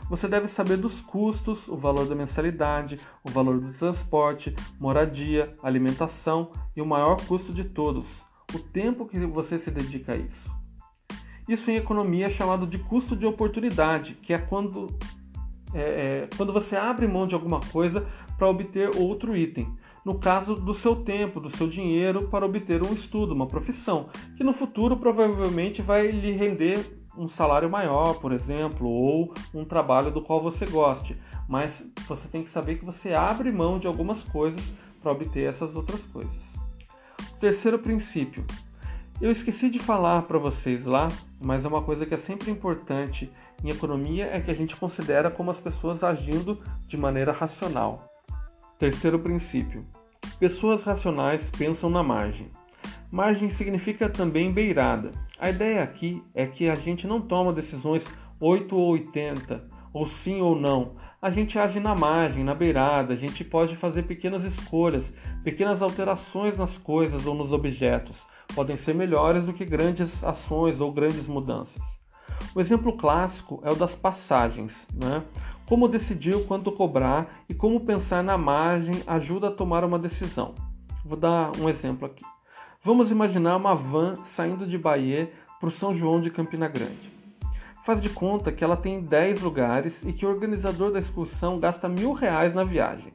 você 0.09 0.27
deve 0.27 0.49
saber 0.49 0.79
dos 0.79 1.03
custos, 1.03 1.69
o 1.69 1.77
valor 1.77 2.07
da 2.07 2.15
mensalidade, 2.15 2.99
o 3.23 3.29
valor 3.29 3.61
do 3.61 3.75
transporte, 3.75 4.57
moradia, 4.81 5.55
alimentação 5.63 6.51
e 6.75 6.81
o 6.81 6.87
maior 6.87 7.21
custo 7.27 7.53
de 7.53 7.65
todos, 7.65 8.07
o 8.55 8.59
tempo 8.59 9.05
que 9.05 9.19
você 9.27 9.59
se 9.59 9.71
dedica 9.71 10.15
a 10.15 10.17
isso. 10.17 10.51
Isso 11.47 11.71
em 11.71 11.77
economia 11.77 12.29
é 12.29 12.31
chamado 12.31 12.67
de 12.67 12.79
custo 12.79 13.15
de 13.15 13.27
oportunidade, 13.27 14.15
que 14.15 14.33
é 14.33 14.39
quando 14.39 14.87
é, 15.75 15.81
é, 15.81 16.29
quando 16.37 16.53
você 16.53 16.77
abre 16.77 17.07
mão 17.07 17.27
de 17.27 17.35
alguma 17.35 17.61
coisa 17.61 18.07
para 18.37 18.49
obter 18.49 18.91
outro 18.97 19.37
item. 19.37 19.69
No 20.05 20.19
caso 20.19 20.55
do 20.55 20.73
seu 20.73 20.97
tempo, 20.97 21.41
do 21.41 21.51
seu 21.51 21.69
dinheiro 21.69 22.29
para 22.29 22.47
obter 22.47 22.83
um 22.83 22.95
estudo, 22.95 23.35
uma 23.35 23.47
profissão, 23.47 24.09
que 24.37 24.45
no 24.45 24.53
futuro 24.53 24.97
provavelmente 24.97 25.83
vai 25.83 26.11
lhe 26.11 26.33
render 26.33 26.79
um 27.17 27.29
salário 27.29 27.69
maior, 27.69 28.15
por 28.15 28.33
exemplo, 28.33 28.89
ou 28.89 29.35
um 29.53 29.65
trabalho 29.65 30.11
do 30.11 30.23
qual 30.23 30.41
você 30.41 30.65
goste. 30.65 31.17
Mas 31.49 31.85
você 32.07 32.29
tem 32.29 32.43
que 32.43 32.49
saber 32.49 32.79
que 32.79 32.85
você 32.85 33.13
abre 33.13 33.51
mão 33.51 33.79
de 33.79 33.87
algumas 33.87 34.23
coisas 34.23 34.73
para 35.03 35.13
obter 35.13 35.49
essas 35.49 35.75
outras 35.75 36.05
coisas. 36.07 36.55
O 37.35 37.39
terceiro 37.41 37.79
princípio. 37.79 38.45
Eu 39.21 39.31
esqueci 39.33 39.69
de 39.69 39.81
falar 39.81 40.23
para 40.23 40.39
vocês 40.39 40.87
lá, 40.87 41.09
mas 41.41 41.65
é 41.65 41.69
uma 41.69 41.83
coisa 41.83 42.05
que 42.05 42.15
é 42.15 42.19
sempre 42.19 42.51
importante 42.51 43.31
em 43.63 43.71
economia 43.71 44.29
é 44.33 44.41
que 44.41 44.51
a 44.51 44.55
gente 44.55 44.77
considera 44.77 45.31
como 45.31 45.51
as 45.51 45.59
pessoas 45.59 46.03
agindo 46.03 46.61
de 46.87 46.97
maneira 46.97 47.33
racional. 47.33 48.13
Terceiro 48.79 49.19
princípio: 49.19 49.85
pessoas 50.39 50.83
racionais 50.83 51.51
pensam 51.51 51.89
na 51.91 52.03
margem. 52.03 52.51
Margem 53.11 53.49
significa 53.49 54.09
também 54.09 54.53
beirada. 54.53 55.13
A 55.39 55.51
ideia 55.51 55.83
aqui 55.83 56.23
é 56.35 56.47
que 56.47 56.69
a 56.69 56.75
gente 56.75 57.07
não 57.07 57.21
toma 57.21 57.53
decisões 57.53 58.07
8 58.41 58.77
ou 58.77 58.93
80, 58.93 59.65
ou 59.99 60.07
sim 60.07 60.41
ou 60.41 60.55
não. 60.55 60.93
A 61.21 61.29
gente 61.29 61.59
age 61.59 61.81
na 61.81 61.93
margem, 61.93 62.45
na 62.45 62.55
beirada, 62.55 63.13
a 63.13 63.17
gente 63.17 63.43
pode 63.43 63.75
fazer 63.75 64.05
pequenas 64.05 64.45
escolhas, 64.45 65.13
pequenas 65.43 65.83
alterações 65.83 66.57
nas 66.57 66.79
coisas 66.79 67.27
ou 67.27 67.35
nos 67.35 67.51
objetos. 67.51 68.25
Podem 68.55 68.77
ser 68.77 68.95
melhores 68.95 69.45
do 69.45 69.53
que 69.53 69.65
grandes 69.65 70.23
ações 70.23 70.81
ou 70.81 70.93
grandes 70.93 71.27
mudanças. 71.27 71.83
O 72.55 72.61
exemplo 72.61 72.97
clássico 72.97 73.61
é 73.65 73.73
o 73.73 73.75
das 73.75 73.97
passagens. 73.97 74.87
Né? 74.95 75.25
Como 75.67 75.89
decidir 75.89 76.47
quanto 76.47 76.71
cobrar 76.71 77.43
e 77.49 77.55
como 77.55 77.81
pensar 77.81 78.23
na 78.23 78.39
margem 78.39 79.03
ajuda 79.05 79.49
a 79.49 79.53
tomar 79.53 79.83
uma 79.83 79.99
decisão. 79.99 80.55
Vou 81.05 81.19
dar 81.19 81.51
um 81.59 81.69
exemplo 81.69 82.07
aqui. 82.07 82.25
Vamos 82.85 83.11
imaginar 83.11 83.57
uma 83.57 83.75
van 83.75 84.15
saindo 84.15 84.65
de 84.65 84.79
Bahia 84.79 85.33
para 85.59 85.69
o 85.69 85.73
São 85.73 85.97
João 85.97 86.21
de 86.21 86.31
Campina 86.31 86.69
Grande. 86.69 87.08
Faz 87.89 88.03
de 88.03 88.11
conta 88.11 88.53
que 88.53 88.63
ela 88.63 88.77
tem 88.77 89.01
10 89.01 89.41
lugares 89.41 90.03
e 90.05 90.13
que 90.13 90.27
o 90.27 90.29
organizador 90.29 90.93
da 90.93 90.99
excursão 90.99 91.59
gasta 91.59 91.89
mil 91.89 92.13
reais 92.13 92.53
na 92.53 92.63
viagem. 92.63 93.11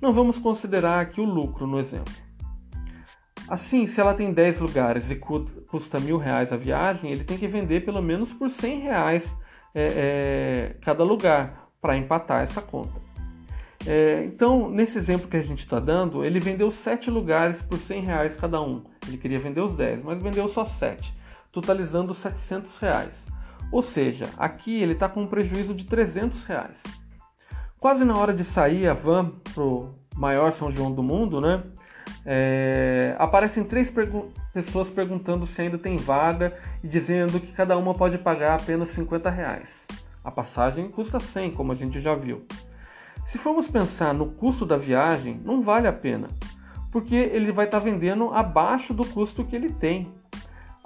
Não 0.00 0.12
vamos 0.12 0.38
considerar 0.38 1.00
aqui 1.00 1.20
o 1.20 1.24
lucro 1.24 1.66
no 1.66 1.80
exemplo. 1.80 2.14
Assim, 3.48 3.84
se 3.88 4.00
ela 4.00 4.14
tem 4.14 4.32
10 4.32 4.60
lugares 4.60 5.10
e 5.10 5.16
custa 5.16 5.98
mil 5.98 6.18
reais 6.18 6.52
a 6.52 6.56
viagem, 6.56 7.10
ele 7.10 7.24
tem 7.24 7.36
que 7.36 7.48
vender 7.48 7.84
pelo 7.84 8.00
menos 8.00 8.32
por 8.32 8.48
100 8.48 8.78
reais 8.78 9.36
é, 9.74 9.86
é, 9.96 10.76
cada 10.82 11.02
lugar 11.02 11.68
para 11.82 11.96
empatar 11.96 12.44
essa 12.44 12.62
conta. 12.62 13.00
É, 13.84 14.22
então, 14.24 14.70
nesse 14.70 14.96
exemplo 14.98 15.26
que 15.26 15.36
a 15.36 15.42
gente 15.42 15.64
está 15.64 15.80
dando, 15.80 16.24
ele 16.24 16.38
vendeu 16.38 16.70
7 16.70 17.10
lugares 17.10 17.60
por 17.60 17.76
100 17.76 18.02
reais 18.02 18.36
cada 18.36 18.62
um. 18.62 18.84
Ele 19.08 19.18
queria 19.18 19.40
vender 19.40 19.62
os 19.62 19.74
10, 19.74 20.04
mas 20.04 20.22
vendeu 20.22 20.48
só 20.48 20.64
7, 20.64 21.12
totalizando 21.50 22.14
700 22.14 22.78
reais. 22.78 23.26
Ou 23.70 23.82
seja, 23.82 24.28
aqui 24.36 24.80
ele 24.80 24.92
está 24.92 25.08
com 25.08 25.22
um 25.22 25.26
prejuízo 25.26 25.74
de 25.74 25.84
300 25.84 26.44
reais. 26.44 26.82
Quase 27.78 28.04
na 28.04 28.16
hora 28.16 28.32
de 28.32 28.44
sair 28.44 28.88
a 28.88 28.94
van 28.94 29.30
para 29.52 29.62
o 29.62 29.94
maior 30.16 30.50
São 30.52 30.72
João 30.72 30.92
do 30.92 31.02
mundo, 31.02 31.40
né? 31.40 31.62
É, 32.24 33.14
aparecem 33.18 33.64
três 33.64 33.90
pergu 33.90 34.32
pessoas 34.52 34.88
perguntando 34.88 35.46
se 35.46 35.60
ainda 35.60 35.76
tem 35.76 35.96
vaga 35.96 36.56
e 36.82 36.88
dizendo 36.88 37.38
que 37.38 37.52
cada 37.52 37.76
uma 37.76 37.94
pode 37.94 38.18
pagar 38.18 38.58
apenas 38.58 38.88
50 38.90 39.28
reais. 39.28 39.86
A 40.24 40.30
passagem 40.30 40.88
custa 40.88 41.20
100, 41.20 41.52
como 41.52 41.72
a 41.72 41.74
gente 41.74 42.00
já 42.00 42.14
viu. 42.14 42.44
Se 43.26 43.38
formos 43.38 43.68
pensar 43.68 44.14
no 44.14 44.26
custo 44.26 44.64
da 44.64 44.76
viagem, 44.76 45.40
não 45.44 45.62
vale 45.62 45.86
a 45.86 45.92
pena, 45.92 46.28
porque 46.90 47.14
ele 47.14 47.52
vai 47.52 47.66
estar 47.66 47.78
tá 47.78 47.84
vendendo 47.84 48.32
abaixo 48.32 48.94
do 48.94 49.04
custo 49.06 49.44
que 49.44 49.54
ele 49.54 49.72
tem. 49.72 50.12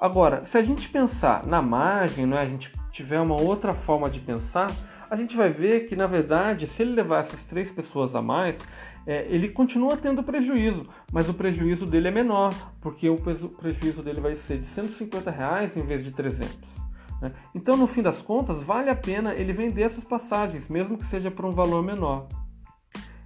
Agora, 0.01 0.45
se 0.47 0.57
a 0.57 0.63
gente 0.63 0.89
pensar 0.89 1.47
na 1.47 1.61
margem, 1.61 2.25
né, 2.25 2.39
a 2.39 2.47
gente 2.47 2.73
tiver 2.91 3.21
uma 3.21 3.39
outra 3.39 3.75
forma 3.75 4.09
de 4.09 4.19
pensar, 4.19 4.73
a 5.11 5.15
gente 5.15 5.37
vai 5.37 5.51
ver 5.51 5.89
que, 5.89 5.95
na 5.95 6.07
verdade, 6.07 6.67
se 6.67 6.83
ele 6.83 6.93
levar 6.93 7.19
essas 7.19 7.45
três 7.45 7.71
pessoas 7.71 8.15
a 8.15 8.23
mais, 8.23 8.59
é, 9.07 9.27
ele 9.29 9.51
continua 9.51 9.99
tendo 9.99 10.23
prejuízo, 10.23 10.87
mas 11.13 11.29
o 11.29 11.35
prejuízo 11.35 11.85
dele 11.85 12.09
é 12.09 12.11
menor, 12.11 12.55
porque 12.81 13.11
o 13.11 13.17
prejuízo 13.17 14.03
dele 14.03 14.21
vai 14.21 14.35
ser 14.35 14.59
de 14.59 14.67
150 14.67 15.31
reais 15.31 15.77
em 15.77 15.83
vez 15.83 16.03
de 16.03 16.13
300. 16.13 16.57
Né? 17.21 17.33
Então, 17.55 17.77
no 17.77 17.87
fim 17.87 18.03
das 18.03 18.23
contas, 18.23 18.63
vale 18.63 18.89
a 18.89 18.97
pena 18.97 19.35
ele 19.35 19.53
vender 19.53 19.83
essas 19.83 20.05
passagens, 20.05 20.69
mesmo 20.69 20.97
que 20.97 21.05
seja 21.05 21.31
por 21.31 21.45
um 21.45 21.51
valor 21.51 21.83
menor. 21.83 22.27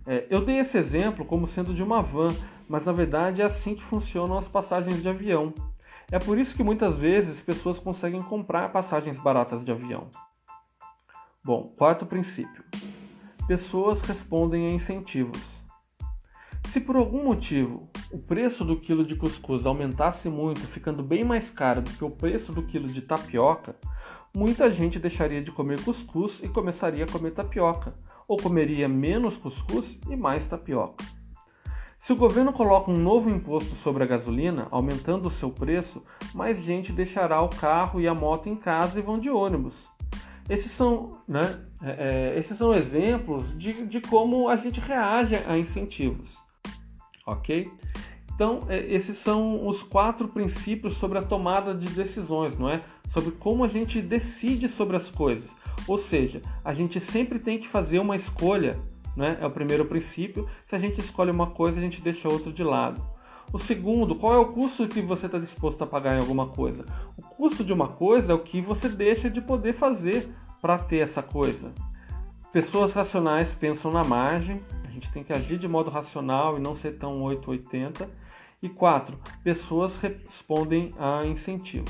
É, 0.06 0.26
eu 0.28 0.44
dei 0.44 0.58
esse 0.58 0.76
exemplo 0.76 1.24
como 1.24 1.46
sendo 1.46 1.72
de 1.72 1.82
uma 1.82 2.02
van, 2.02 2.28
mas 2.68 2.84
na 2.84 2.92
verdade 2.92 3.42
é 3.42 3.44
assim 3.44 3.74
que 3.74 3.84
funcionam 3.84 4.36
as 4.36 4.48
passagens 4.48 5.00
de 5.00 5.08
avião. 5.08 5.54
É 6.10 6.18
por 6.18 6.38
isso 6.38 6.54
que 6.54 6.62
muitas 6.62 6.96
vezes 6.96 7.42
pessoas 7.42 7.78
conseguem 7.78 8.22
comprar 8.22 8.72
passagens 8.72 9.18
baratas 9.18 9.64
de 9.64 9.72
avião. 9.72 10.08
Bom, 11.42 11.74
quarto 11.76 12.06
princípio: 12.06 12.64
pessoas 13.46 14.02
respondem 14.02 14.66
a 14.66 14.70
incentivos. 14.70 15.62
Se 16.68 16.80
por 16.80 16.96
algum 16.96 17.24
motivo 17.24 17.88
o 18.10 18.18
preço 18.18 18.64
do 18.64 18.80
quilo 18.80 19.04
de 19.04 19.14
cuscuz 19.14 19.66
aumentasse 19.66 20.28
muito, 20.28 20.60
ficando 20.60 21.02
bem 21.02 21.24
mais 21.24 21.50
caro 21.50 21.82
do 21.82 21.90
que 21.90 22.04
o 22.04 22.10
preço 22.10 22.52
do 22.52 22.64
quilo 22.64 22.88
de 22.88 23.02
tapioca, 23.02 23.76
muita 24.34 24.72
gente 24.72 24.98
deixaria 24.98 25.42
de 25.42 25.52
comer 25.52 25.82
cuscuz 25.84 26.40
e 26.42 26.48
começaria 26.48 27.04
a 27.04 27.08
comer 27.08 27.32
tapioca, 27.32 27.94
ou 28.26 28.36
comeria 28.36 28.88
menos 28.88 29.36
cuscuz 29.36 29.98
e 30.08 30.16
mais 30.16 30.46
tapioca. 30.46 31.04
Se 32.04 32.12
o 32.12 32.16
governo 32.16 32.52
coloca 32.52 32.90
um 32.90 32.98
novo 32.98 33.30
imposto 33.30 33.74
sobre 33.76 34.02
a 34.02 34.06
gasolina, 34.06 34.68
aumentando 34.70 35.26
o 35.26 35.30
seu 35.30 35.50
preço, 35.50 36.02
mais 36.34 36.62
gente 36.62 36.92
deixará 36.92 37.40
o 37.40 37.48
carro 37.48 37.98
e 37.98 38.06
a 38.06 38.12
moto 38.12 38.46
em 38.46 38.56
casa 38.56 38.98
e 38.98 39.02
vão 39.02 39.18
de 39.18 39.30
ônibus. 39.30 39.88
Esses 40.46 40.70
são, 40.70 41.22
né, 41.26 41.40
é, 41.82 42.34
é 42.34 42.38
esses 42.38 42.58
são 42.58 42.72
exemplos 42.72 43.56
de, 43.56 43.86
de 43.86 44.02
como 44.02 44.50
a 44.50 44.56
gente 44.56 44.80
reage 44.80 45.34
a 45.48 45.56
incentivos 45.56 46.44
ok? 47.26 47.70
Então, 48.34 48.60
é, 48.68 48.80
esses 48.92 49.16
são 49.16 49.66
os 49.66 49.82
quatro 49.82 50.28
princípios 50.28 50.94
sobre 50.94 51.18
a 51.18 51.22
tomada 51.22 51.74
de 51.74 51.88
decisões, 51.90 52.58
não 52.58 52.68
é? 52.68 52.82
Sobre 53.08 53.30
como 53.32 53.64
a 53.64 53.68
gente 53.68 54.02
decide 54.02 54.68
sobre 54.68 54.96
as 54.96 55.10
coisas. 55.10 55.50
Ou 55.86 55.98
seja, 55.98 56.42
a 56.64 56.72
gente 56.72 57.00
sempre 57.00 57.38
tem 57.38 57.58
que 57.58 57.68
fazer 57.68 57.98
uma 57.98 58.16
escolha, 58.16 58.78
né? 59.16 59.38
É 59.40 59.46
o 59.46 59.50
primeiro 59.50 59.84
princípio. 59.84 60.48
Se 60.66 60.74
a 60.74 60.78
gente 60.78 61.00
escolhe 61.00 61.30
uma 61.30 61.48
coisa, 61.48 61.78
a 61.78 61.82
gente 61.82 62.00
deixa 62.00 62.28
outra 62.28 62.52
de 62.52 62.62
lado. 62.62 63.02
O 63.52 63.58
segundo, 63.58 64.14
qual 64.16 64.34
é 64.34 64.38
o 64.38 64.52
custo 64.52 64.88
que 64.88 65.00
você 65.00 65.26
está 65.26 65.38
disposto 65.38 65.82
a 65.82 65.86
pagar 65.86 66.16
em 66.16 66.20
alguma 66.20 66.48
coisa? 66.48 66.84
O 67.16 67.22
custo 67.22 67.64
de 67.64 67.72
uma 67.72 67.88
coisa 67.88 68.32
é 68.32 68.34
o 68.34 68.40
que 68.40 68.60
você 68.60 68.88
deixa 68.88 69.30
de 69.30 69.40
poder 69.40 69.74
fazer 69.74 70.28
para 70.60 70.78
ter 70.78 70.98
essa 70.98 71.22
coisa. 71.22 71.72
Pessoas 72.52 72.92
racionais 72.92 73.52
pensam 73.52 73.90
na 73.90 74.02
margem, 74.02 74.62
a 74.84 74.90
gente 74.90 75.10
tem 75.10 75.22
que 75.22 75.32
agir 75.32 75.58
de 75.58 75.68
modo 75.68 75.90
racional 75.90 76.56
e 76.56 76.60
não 76.60 76.74
ser 76.74 76.92
tão 76.92 77.22
880. 77.22 78.08
E 78.62 78.68
quatro, 78.68 79.18
pessoas 79.42 79.98
respondem 79.98 80.94
a 80.98 81.26
incentivo. 81.26 81.84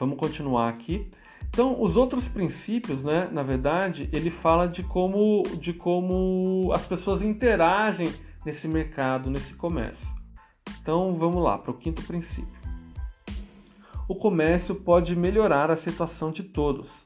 Vamos 0.00 0.18
continuar 0.18 0.68
aqui. 0.68 1.08
Então, 1.50 1.82
os 1.82 1.96
outros 1.96 2.28
princípios, 2.28 3.02
né, 3.02 3.28
na 3.32 3.42
verdade, 3.42 4.08
ele 4.12 4.30
fala 4.30 4.66
de 4.66 4.84
como, 4.84 5.42
de 5.58 5.72
como 5.72 6.70
as 6.72 6.86
pessoas 6.86 7.20
interagem 7.20 8.06
nesse 8.46 8.68
mercado, 8.68 9.28
nesse 9.28 9.54
comércio. 9.54 10.08
Então, 10.80 11.16
vamos 11.18 11.42
lá 11.42 11.58
para 11.58 11.72
o 11.72 11.76
quinto 11.76 12.02
princípio. 12.02 12.58
O 14.08 14.14
comércio 14.14 14.74
pode 14.74 15.14
melhorar 15.16 15.70
a 15.70 15.76
situação 15.76 16.30
de 16.30 16.44
todos. 16.44 17.04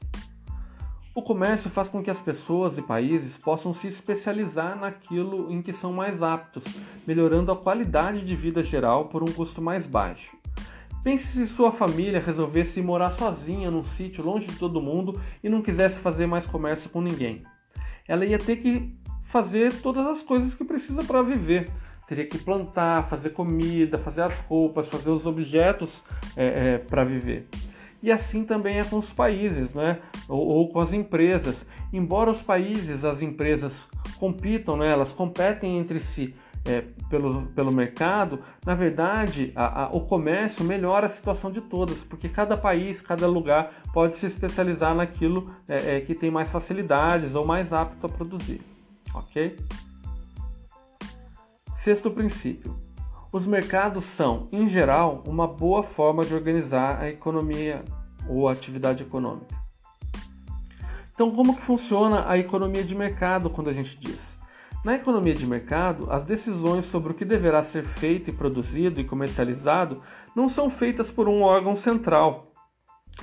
O 1.13 1.21
comércio 1.21 1.69
faz 1.69 1.89
com 1.89 2.03
que 2.03 2.11
as 2.11 2.19
pessoas 2.19 2.77
e 2.77 2.81
países 2.81 3.37
possam 3.37 3.73
se 3.73 3.87
especializar 3.87 4.77
naquilo 4.77 5.51
em 5.51 5.61
que 5.61 5.71
são 5.71 5.91
mais 5.91 6.21
aptos, 6.21 6.63
melhorando 7.07 7.51
a 7.51 7.55
qualidade 7.55 8.21
de 8.21 8.35
vida 8.35 8.61
geral 8.61 9.05
por 9.05 9.23
um 9.23 9.31
custo 9.31 9.61
mais 9.61 9.87
baixo. 9.87 10.35
Pense 11.05 11.27
se 11.27 11.45
sua 11.45 11.71
família 11.71 12.19
resolvesse 12.19 12.81
morar 12.81 13.11
sozinha 13.11 13.69
num 13.69 13.83
sítio 13.83 14.23
longe 14.23 14.47
de 14.47 14.57
todo 14.57 14.81
mundo 14.81 15.21
e 15.43 15.47
não 15.47 15.61
quisesse 15.61 15.99
fazer 15.99 16.25
mais 16.25 16.47
comércio 16.47 16.89
com 16.89 16.99
ninguém. 16.99 17.43
Ela 18.07 18.25
ia 18.25 18.39
ter 18.39 18.55
que 18.55 18.89
fazer 19.21 19.71
todas 19.81 20.03
as 20.07 20.23
coisas 20.23 20.55
que 20.55 20.65
precisa 20.65 21.03
para 21.03 21.21
viver. 21.21 21.69
Teria 22.07 22.25
que 22.25 22.39
plantar, 22.39 23.07
fazer 23.07 23.33
comida, 23.33 23.99
fazer 23.99 24.23
as 24.23 24.39
roupas, 24.39 24.87
fazer 24.87 25.11
os 25.11 25.27
objetos 25.27 26.03
é, 26.35 26.45
é, 26.45 26.77
para 26.79 27.03
viver. 27.03 27.47
E 28.01 28.11
assim 28.11 28.43
também 28.43 28.79
é 28.79 28.83
com 28.83 28.97
os 28.97 29.13
países, 29.13 29.75
né? 29.75 29.99
ou, 30.27 30.43
ou 30.43 30.69
com 30.69 30.79
as 30.79 30.91
empresas. 30.91 31.67
Embora 31.93 32.31
os 32.31 32.41
países, 32.41 33.05
as 33.05 33.21
empresas 33.21 33.85
compitam, 34.17 34.75
né? 34.75 34.91
elas 34.91 35.13
competem 35.13 35.77
entre 35.77 35.99
si 35.99 36.33
é, 36.65 36.81
pelo, 37.09 37.45
pelo 37.47 37.71
mercado, 37.71 38.39
na 38.65 38.73
verdade, 38.73 39.53
a, 39.55 39.83
a, 39.83 39.89
o 39.89 40.01
comércio 40.01 40.65
melhora 40.65 41.05
a 41.05 41.09
situação 41.09 41.51
de 41.51 41.61
todas, 41.61 42.03
porque 42.03 42.27
cada 42.27 42.57
país, 42.57 43.01
cada 43.01 43.27
lugar 43.27 43.83
pode 43.93 44.17
se 44.17 44.25
especializar 44.25 44.95
naquilo 44.95 45.53
é, 45.67 45.97
é, 45.97 46.01
que 46.01 46.15
tem 46.15 46.31
mais 46.31 46.49
facilidades 46.49 47.35
ou 47.35 47.45
mais 47.45 47.71
apto 47.71 48.07
a 48.07 48.09
produzir. 48.09 48.61
Ok? 49.13 49.55
Sexto 51.75 52.09
princípio: 52.09 52.75
os 53.31 53.45
mercados 53.45 54.05
são, 54.05 54.49
em 54.51 54.67
geral, 54.67 55.23
uma 55.27 55.47
boa 55.47 55.83
forma 55.83 56.25
de 56.25 56.33
organizar 56.33 56.99
a 56.99 57.09
economia 57.09 57.83
ou 58.27 58.49
a 58.49 58.51
atividade 58.51 59.03
econômica. 59.03 59.55
Então, 61.13 61.31
como 61.31 61.55
que 61.55 61.61
funciona 61.61 62.27
a 62.27 62.37
economia 62.37 62.83
de 62.83 62.95
mercado 62.95 63.49
quando 63.49 63.69
a 63.69 63.73
gente 63.73 63.97
diz? 63.97 64.34
Na 64.85 64.93
economia 64.93 65.33
de 65.33 65.47
mercado, 65.47 66.11
as 66.11 66.23
decisões 66.23 66.85
sobre 66.85 67.11
o 67.11 67.15
que 67.15 67.25
deverá 67.25 67.63
ser 67.63 67.83
feito 67.83 68.29
e 68.29 68.33
produzido 68.33 69.01
e 69.01 69.03
comercializado 69.03 69.99
não 70.35 70.47
são 70.47 70.69
feitas 70.69 71.09
por 71.09 71.27
um 71.27 71.41
órgão 71.41 71.75
central, 71.75 72.51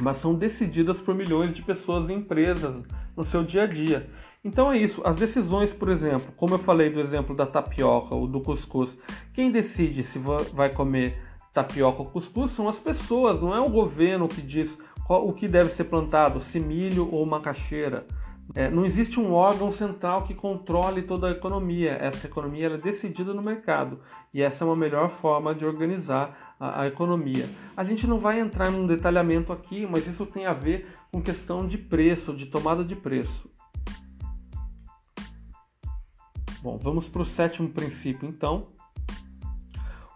mas 0.01 0.17
são 0.17 0.35
decididas 0.35 1.01
por 1.01 1.15
milhões 1.15 1.55
de 1.55 1.63
pessoas 1.63 2.09
e 2.09 2.15
empresas 2.15 2.85
no 3.17 3.25
seu 3.25 3.45
dia 3.45 3.63
a 3.63 3.67
dia. 3.69 4.11
Então 4.43 4.73
é 4.73 4.77
isso, 4.77 5.03
as 5.05 5.15
decisões, 5.15 5.73
por 5.73 5.89
exemplo, 5.89 6.33
como 6.37 6.55
eu 6.55 6.59
falei 6.59 6.91
do 6.91 6.99
exemplo 6.99 7.33
da 7.33 7.47
tapioca 7.47 8.13
ou 8.13 8.27
do 8.27 8.41
cuscuz, 8.41 8.99
quem 9.33 9.53
decide 9.53 10.03
se 10.03 10.19
vai 10.19 10.69
comer 10.69 11.17
tapioca 11.55 12.03
ou 12.03 12.07
cuscuz 12.07 12.51
são 12.51 12.67
as 12.67 12.81
pessoas, 12.81 13.41
não 13.41 13.55
é 13.55 13.61
o 13.61 13.71
governo 13.71 14.27
que 14.27 14.43
diz 14.43 14.77
qual, 15.07 15.29
o 15.29 15.33
que 15.33 15.47
deve 15.47 15.71
ser 15.71 15.85
plantado, 15.85 16.41
se 16.41 16.59
milho 16.59 17.09
ou 17.15 17.25
macaxeira. 17.25 18.05
É, 18.55 18.71
não 18.71 18.85
existe 18.85 19.19
um 19.19 19.33
órgão 19.33 19.71
central 19.71 20.25
que 20.25 20.35
controle 20.35 21.03
toda 21.03 21.29
a 21.29 21.31
economia. 21.31 21.93
Essa 21.93 22.27
economia 22.27 22.67
é 22.67 22.77
decidida 22.77 23.33
no 23.33 23.41
mercado 23.41 24.01
e 24.33 24.43
essa 24.43 24.65
é 24.65 24.67
uma 24.67 24.77
melhor 24.77 25.09
forma 25.09 25.55
de 25.55 25.65
organizar 25.65 26.55
a, 26.61 26.83
a, 26.83 26.87
economia. 26.87 27.49
A 27.77 27.83
gente 27.83 28.07
não 28.07 28.19
vai 28.19 28.41
entrar 28.41 28.71
num 28.71 28.87
detalhamento 28.87 29.53
aqui, 29.53 29.87
mas 29.87 30.07
isso 30.07 30.27
tem 30.27 30.47
a 30.47 30.53
ver 30.53 30.87
com 31.11 31.23
questão 31.23 31.67
de 31.67 31.79
preço, 31.79 32.35
de 32.35 32.47
tomada 32.47 32.85
de 32.85 32.95
preço. 32.95 33.51
Bom, 36.63 36.79
vamos 36.79 37.09
para 37.09 37.23
o 37.23 37.27
sétimo 37.27 37.71
princípio 37.71 38.29
então. 38.29 38.69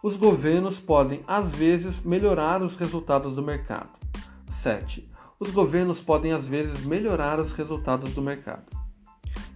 Os 0.02 0.16
governos 0.16 0.78
podem, 0.78 1.20
às 1.26 1.50
vezes, 1.50 2.02
melhorar 2.02 2.62
os 2.62 2.76
resultados 2.76 3.34
do 3.34 3.42
mercado. 3.42 3.90
7. 4.46 5.15
Os 5.38 5.50
governos 5.50 6.00
podem, 6.00 6.32
às 6.32 6.46
vezes, 6.46 6.86
melhorar 6.86 7.38
os 7.38 7.52
resultados 7.52 8.14
do 8.14 8.22
mercado. 8.22 8.64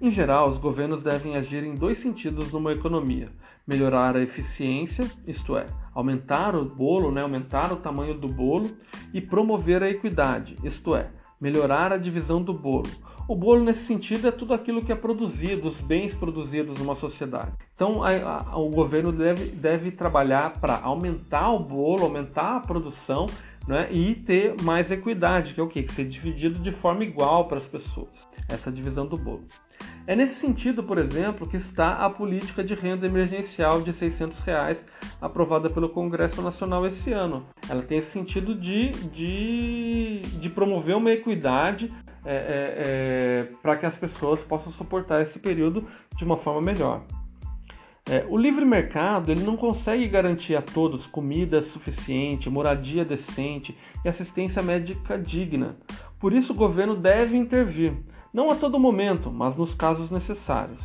Em 0.00 0.10
geral, 0.10 0.48
os 0.48 0.58
governos 0.58 1.02
devem 1.02 1.36
agir 1.36 1.64
em 1.64 1.74
dois 1.74 1.98
sentidos 1.98 2.52
numa 2.52 2.72
economia: 2.72 3.30
melhorar 3.66 4.14
a 4.14 4.22
eficiência, 4.22 5.10
isto 5.26 5.56
é, 5.56 5.66
aumentar 5.94 6.54
o 6.54 6.64
bolo, 6.64 7.10
né, 7.10 7.22
aumentar 7.22 7.72
o 7.72 7.76
tamanho 7.76 8.18
do 8.18 8.28
bolo, 8.28 8.70
e 9.12 9.20
promover 9.20 9.82
a 9.82 9.88
equidade, 9.88 10.56
isto 10.62 10.94
é, 10.94 11.10
melhorar 11.40 11.92
a 11.92 11.96
divisão 11.96 12.42
do 12.42 12.52
bolo, 12.52 12.90
o 13.30 13.36
bolo, 13.36 13.62
nesse 13.62 13.84
sentido, 13.84 14.26
é 14.26 14.32
tudo 14.32 14.52
aquilo 14.52 14.84
que 14.84 14.90
é 14.90 14.96
produzido, 14.96 15.68
os 15.68 15.80
bens 15.80 16.12
produzidos 16.12 16.76
numa 16.80 16.96
sociedade. 16.96 17.52
Então, 17.72 18.02
a, 18.02 18.10
a, 18.10 18.58
o 18.58 18.68
governo 18.70 19.12
deve, 19.12 19.52
deve 19.52 19.92
trabalhar 19.92 20.58
para 20.58 20.80
aumentar 20.80 21.48
o 21.52 21.60
bolo, 21.60 22.02
aumentar 22.02 22.56
a 22.56 22.60
produção 22.60 23.26
né, 23.66 23.88
e 23.90 24.14
ter 24.14 24.54
mais 24.62 24.90
equidade, 24.90 25.54
que 25.54 25.60
é 25.60 25.62
o 25.62 25.68
quê? 25.68 25.82
Que 25.82 25.92
ser 25.92 26.08
dividido 26.08 26.58
de 26.58 26.72
forma 26.72 27.04
igual 27.04 27.46
para 27.46 27.58
as 27.58 27.66
pessoas. 27.66 28.28
Essa 28.48 28.70
divisão 28.70 29.06
do 29.06 29.16
bolo. 29.16 29.44
É 30.06 30.16
nesse 30.16 30.34
sentido, 30.34 30.82
por 30.82 30.98
exemplo, 30.98 31.48
que 31.48 31.56
está 31.56 31.92
a 31.92 32.10
política 32.10 32.64
de 32.64 32.74
renda 32.74 33.06
emergencial 33.06 33.80
de 33.80 33.92
600 33.92 34.40
reais 34.42 34.84
aprovada 35.20 35.70
pelo 35.70 35.88
Congresso 35.88 36.42
Nacional 36.42 36.86
esse 36.86 37.12
ano. 37.12 37.46
Ela 37.68 37.82
tem 37.82 37.98
esse 37.98 38.10
sentido 38.10 38.54
de, 38.54 38.90
de, 38.90 40.22
de 40.22 40.50
promover 40.50 40.96
uma 40.96 41.12
equidade 41.12 41.92
é, 42.24 42.34
é, 42.34 42.74
é, 42.76 43.48
para 43.62 43.76
que 43.76 43.86
as 43.86 43.96
pessoas 43.96 44.42
possam 44.42 44.72
suportar 44.72 45.22
esse 45.22 45.38
período 45.38 45.86
de 46.16 46.24
uma 46.24 46.36
forma 46.36 46.60
melhor. 46.60 47.02
É, 48.10 48.26
o 48.28 48.36
livre 48.36 48.64
mercado 48.64 49.30
ele 49.30 49.44
não 49.44 49.56
consegue 49.56 50.08
garantir 50.08 50.56
a 50.56 50.62
todos 50.62 51.06
comida 51.06 51.62
suficiente, 51.62 52.50
moradia 52.50 53.04
decente 53.04 53.78
e 54.04 54.08
assistência 54.08 54.60
médica 54.60 55.16
digna. 55.16 55.76
Por 56.18 56.32
isso, 56.32 56.52
o 56.52 56.56
governo 56.56 56.96
deve 56.96 57.36
intervir, 57.36 57.96
não 58.34 58.50
a 58.50 58.56
todo 58.56 58.80
momento, 58.80 59.30
mas 59.30 59.56
nos 59.56 59.76
casos 59.76 60.10
necessários. 60.10 60.80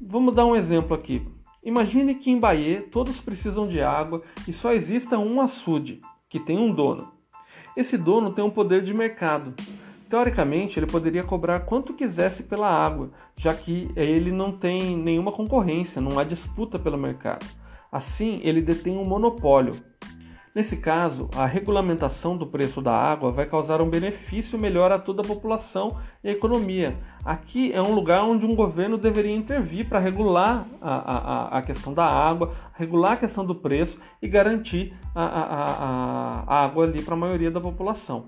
Vamos 0.00 0.32
dar 0.36 0.46
um 0.46 0.54
exemplo 0.54 0.94
aqui. 0.94 1.26
Imagine 1.64 2.14
que 2.14 2.30
em 2.30 2.38
Bahia 2.38 2.86
todos 2.92 3.20
precisam 3.20 3.66
de 3.66 3.80
água 3.80 4.22
e 4.46 4.52
só 4.52 4.72
exista 4.72 5.18
um 5.18 5.40
açude, 5.40 6.00
que 6.30 6.38
tem 6.38 6.56
um 6.56 6.72
dono. 6.72 7.12
Esse 7.76 7.98
dono 7.98 8.32
tem 8.32 8.44
um 8.44 8.50
poder 8.50 8.82
de 8.82 8.94
mercado. 8.94 9.52
Teoricamente, 10.14 10.78
ele 10.78 10.86
poderia 10.86 11.24
cobrar 11.24 11.58
quanto 11.58 11.92
quisesse 11.92 12.44
pela 12.44 12.68
água, 12.68 13.10
já 13.36 13.52
que 13.52 13.90
ele 13.96 14.30
não 14.30 14.52
tem 14.52 14.96
nenhuma 14.96 15.32
concorrência, 15.32 16.00
não 16.00 16.20
há 16.20 16.22
disputa 16.22 16.78
pelo 16.78 16.96
mercado. 16.96 17.44
Assim, 17.90 18.38
ele 18.44 18.62
detém 18.62 18.96
um 18.96 19.04
monopólio. 19.04 19.74
Nesse 20.54 20.76
caso, 20.76 21.28
a 21.34 21.44
regulamentação 21.46 22.36
do 22.36 22.46
preço 22.46 22.80
da 22.80 22.92
água 22.96 23.32
vai 23.32 23.44
causar 23.44 23.82
um 23.82 23.90
benefício 23.90 24.56
melhor 24.56 24.92
a 24.92 25.00
toda 25.00 25.22
a 25.22 25.26
população 25.26 25.96
e 26.22 26.28
a 26.28 26.32
economia. 26.32 26.96
Aqui 27.24 27.72
é 27.72 27.82
um 27.82 27.92
lugar 27.92 28.22
onde 28.22 28.46
um 28.46 28.54
governo 28.54 28.96
deveria 28.96 29.34
intervir 29.34 29.88
para 29.88 29.98
regular 29.98 30.64
a, 30.80 30.94
a, 30.94 31.58
a, 31.58 31.62
questão 31.62 31.92
da 31.92 32.06
água, 32.06 32.54
regular 32.74 33.14
a 33.14 33.16
questão 33.16 33.44
do 33.44 33.56
preço 33.56 33.98
e 34.22 34.28
garantir 34.28 34.96
a, 35.12 35.24
a, 35.24 36.44
a 36.46 36.64
água 36.66 36.84
ali 36.84 37.02
para 37.02 37.14
a 37.14 37.18
maioria 37.18 37.50
da 37.50 37.60
população. 37.60 38.24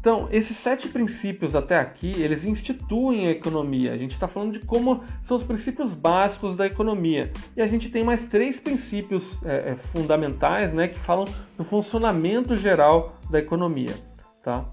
Então, 0.00 0.28
esses 0.30 0.56
sete 0.56 0.88
princípios 0.88 1.56
até 1.56 1.78
aqui, 1.78 2.12
eles 2.22 2.44
instituem 2.44 3.26
a 3.26 3.30
economia. 3.30 3.92
A 3.92 3.98
gente 3.98 4.12
está 4.12 4.28
falando 4.28 4.52
de 4.52 4.60
como 4.60 5.02
são 5.20 5.36
os 5.36 5.42
princípios 5.42 5.92
básicos 5.92 6.54
da 6.54 6.66
economia. 6.66 7.32
E 7.56 7.60
a 7.60 7.66
gente 7.66 7.90
tem 7.90 8.04
mais 8.04 8.22
três 8.24 8.60
princípios 8.60 9.38
é, 9.44 9.72
é, 9.72 9.76
fundamentais 9.76 10.72
né, 10.72 10.86
que 10.88 10.98
falam 10.98 11.24
do 11.56 11.64
funcionamento 11.64 12.56
geral 12.56 13.18
da 13.28 13.40
economia. 13.40 13.94
Tá? 14.42 14.64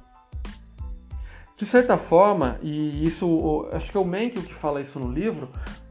De 1.57 1.65
certa 1.65 1.97
forma, 1.97 2.59
e 2.61 3.03
isso 3.03 3.67
acho 3.71 3.89
que 3.89 3.97
é 3.97 3.99
o 3.99 4.05
Mencken 4.05 4.43
que 4.43 4.53
fala 4.53 4.79
isso 4.79 4.99
no 4.99 5.11
livro, 5.11 5.49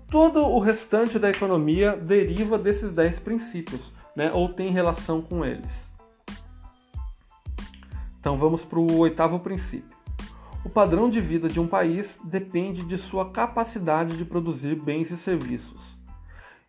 todo 0.08 0.46
o 0.46 0.60
restante 0.60 1.18
da 1.18 1.30
economia 1.30 1.96
deriva 1.96 2.56
desses 2.56 2.92
10 2.92 3.18
princípios, 3.18 3.92
né? 4.14 4.30
ou 4.32 4.48
tem 4.50 4.70
relação 4.70 5.20
com 5.20 5.44
eles. 5.44 5.92
Então 8.24 8.38
vamos 8.38 8.64
para 8.64 8.78
o 8.78 8.96
oitavo 9.00 9.38
princípio. 9.38 9.94
O 10.64 10.70
padrão 10.70 11.10
de 11.10 11.20
vida 11.20 11.46
de 11.46 11.60
um 11.60 11.66
país 11.66 12.18
depende 12.24 12.82
de 12.82 12.96
sua 12.96 13.28
capacidade 13.28 14.16
de 14.16 14.24
produzir 14.24 14.76
bens 14.76 15.10
e 15.10 15.18
serviços. 15.18 15.94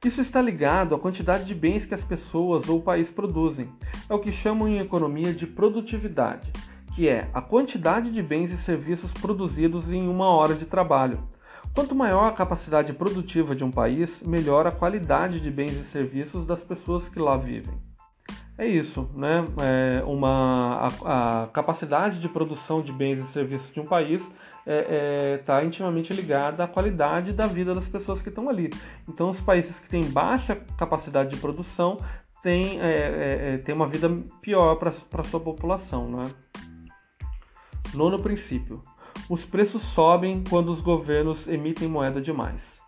Isso 0.04 0.20
está 0.20 0.42
ligado 0.42 0.94
à 0.94 1.00
quantidade 1.00 1.46
de 1.46 1.56
bens 1.56 1.86
que 1.86 1.94
as 1.94 2.04
pessoas 2.04 2.68
ou 2.68 2.80
o 2.80 2.82
país 2.82 3.10
produzem. 3.10 3.70
É 4.10 4.14
o 4.14 4.20
que 4.20 4.34
chamam 4.34 4.68
em 4.68 4.80
economia 4.80 5.34
de 5.34 5.48
produtividade, 5.48 6.52
que 6.94 7.08
é 7.08 7.30
a 7.34 7.42
quantidade 7.42 8.12
de 8.12 8.22
bens 8.22 8.52
e 8.52 8.58
serviços 8.58 9.14
produzidos 9.14 9.94
em 9.94 10.10
uma 10.10 10.28
hora 10.28 10.56
de 10.56 10.66
trabalho. 10.66 11.26
Quanto 11.74 11.96
maior 11.96 12.28
a 12.28 12.34
capacidade 12.34 12.92
produtiva 12.92 13.56
de 13.56 13.64
um 13.64 13.72
país, 13.72 14.22
melhor 14.24 14.68
a 14.68 14.74
qualidade 14.74 15.40
de 15.40 15.50
bens 15.50 15.72
e 15.72 15.86
serviços 15.86 16.44
das 16.44 16.66
pessoas 16.66 17.08
que 17.08 17.18
lá 17.18 17.38
vivem. 17.38 17.85
É 18.58 18.66
isso, 18.66 19.10
né? 19.14 19.46
É 19.62 20.04
uma, 20.06 20.88
a, 21.04 21.44
a, 21.44 21.48
capacidade 21.48 22.20
de 22.20 22.30
produção 22.30 22.82
de 22.82 22.94
bens 22.94 23.20
e 23.20 23.28
serviços 23.28 23.70
de 23.70 23.82
um 23.82 23.86
país 23.86 24.22
está 24.22 24.34
é, 24.66 25.34
é, 25.36 25.38
tá 25.40 25.64
intimamente 25.64 26.14
ligada 26.14 26.64
à 26.64 26.68
qualidade 26.68 27.34
da 27.34 27.48
vida 27.48 27.76
das 27.76 27.88
pessoas 27.88 28.22
que 28.22 28.30
estão 28.30 28.48
ali. 28.48 28.70
Então, 29.10 29.28
os 29.28 29.42
países 29.42 29.78
que 29.78 29.90
têm 29.90 30.06
baixa 30.06 30.56
capacidade 30.78 31.32
de 31.32 31.38
produção 31.38 31.98
têm, 32.42 32.80
é, 32.80 32.86
é, 32.86 33.54
é 33.56 33.58
têm 33.58 33.76
uma 33.76 33.88
vida 33.88 34.10
pior 34.42 34.76
para 34.76 34.90
a 34.90 35.24
sua 35.24 35.40
população. 35.42 36.10
Né? 36.10 36.32
Nono 37.94 38.24
princípio: 38.24 38.82
os 39.30 39.44
preços 39.44 39.82
sobem 39.82 40.42
quando 40.50 40.70
os 40.70 40.80
governos 40.80 41.46
emitem 41.50 41.90
moeda 41.90 42.22
demais. 42.22 42.85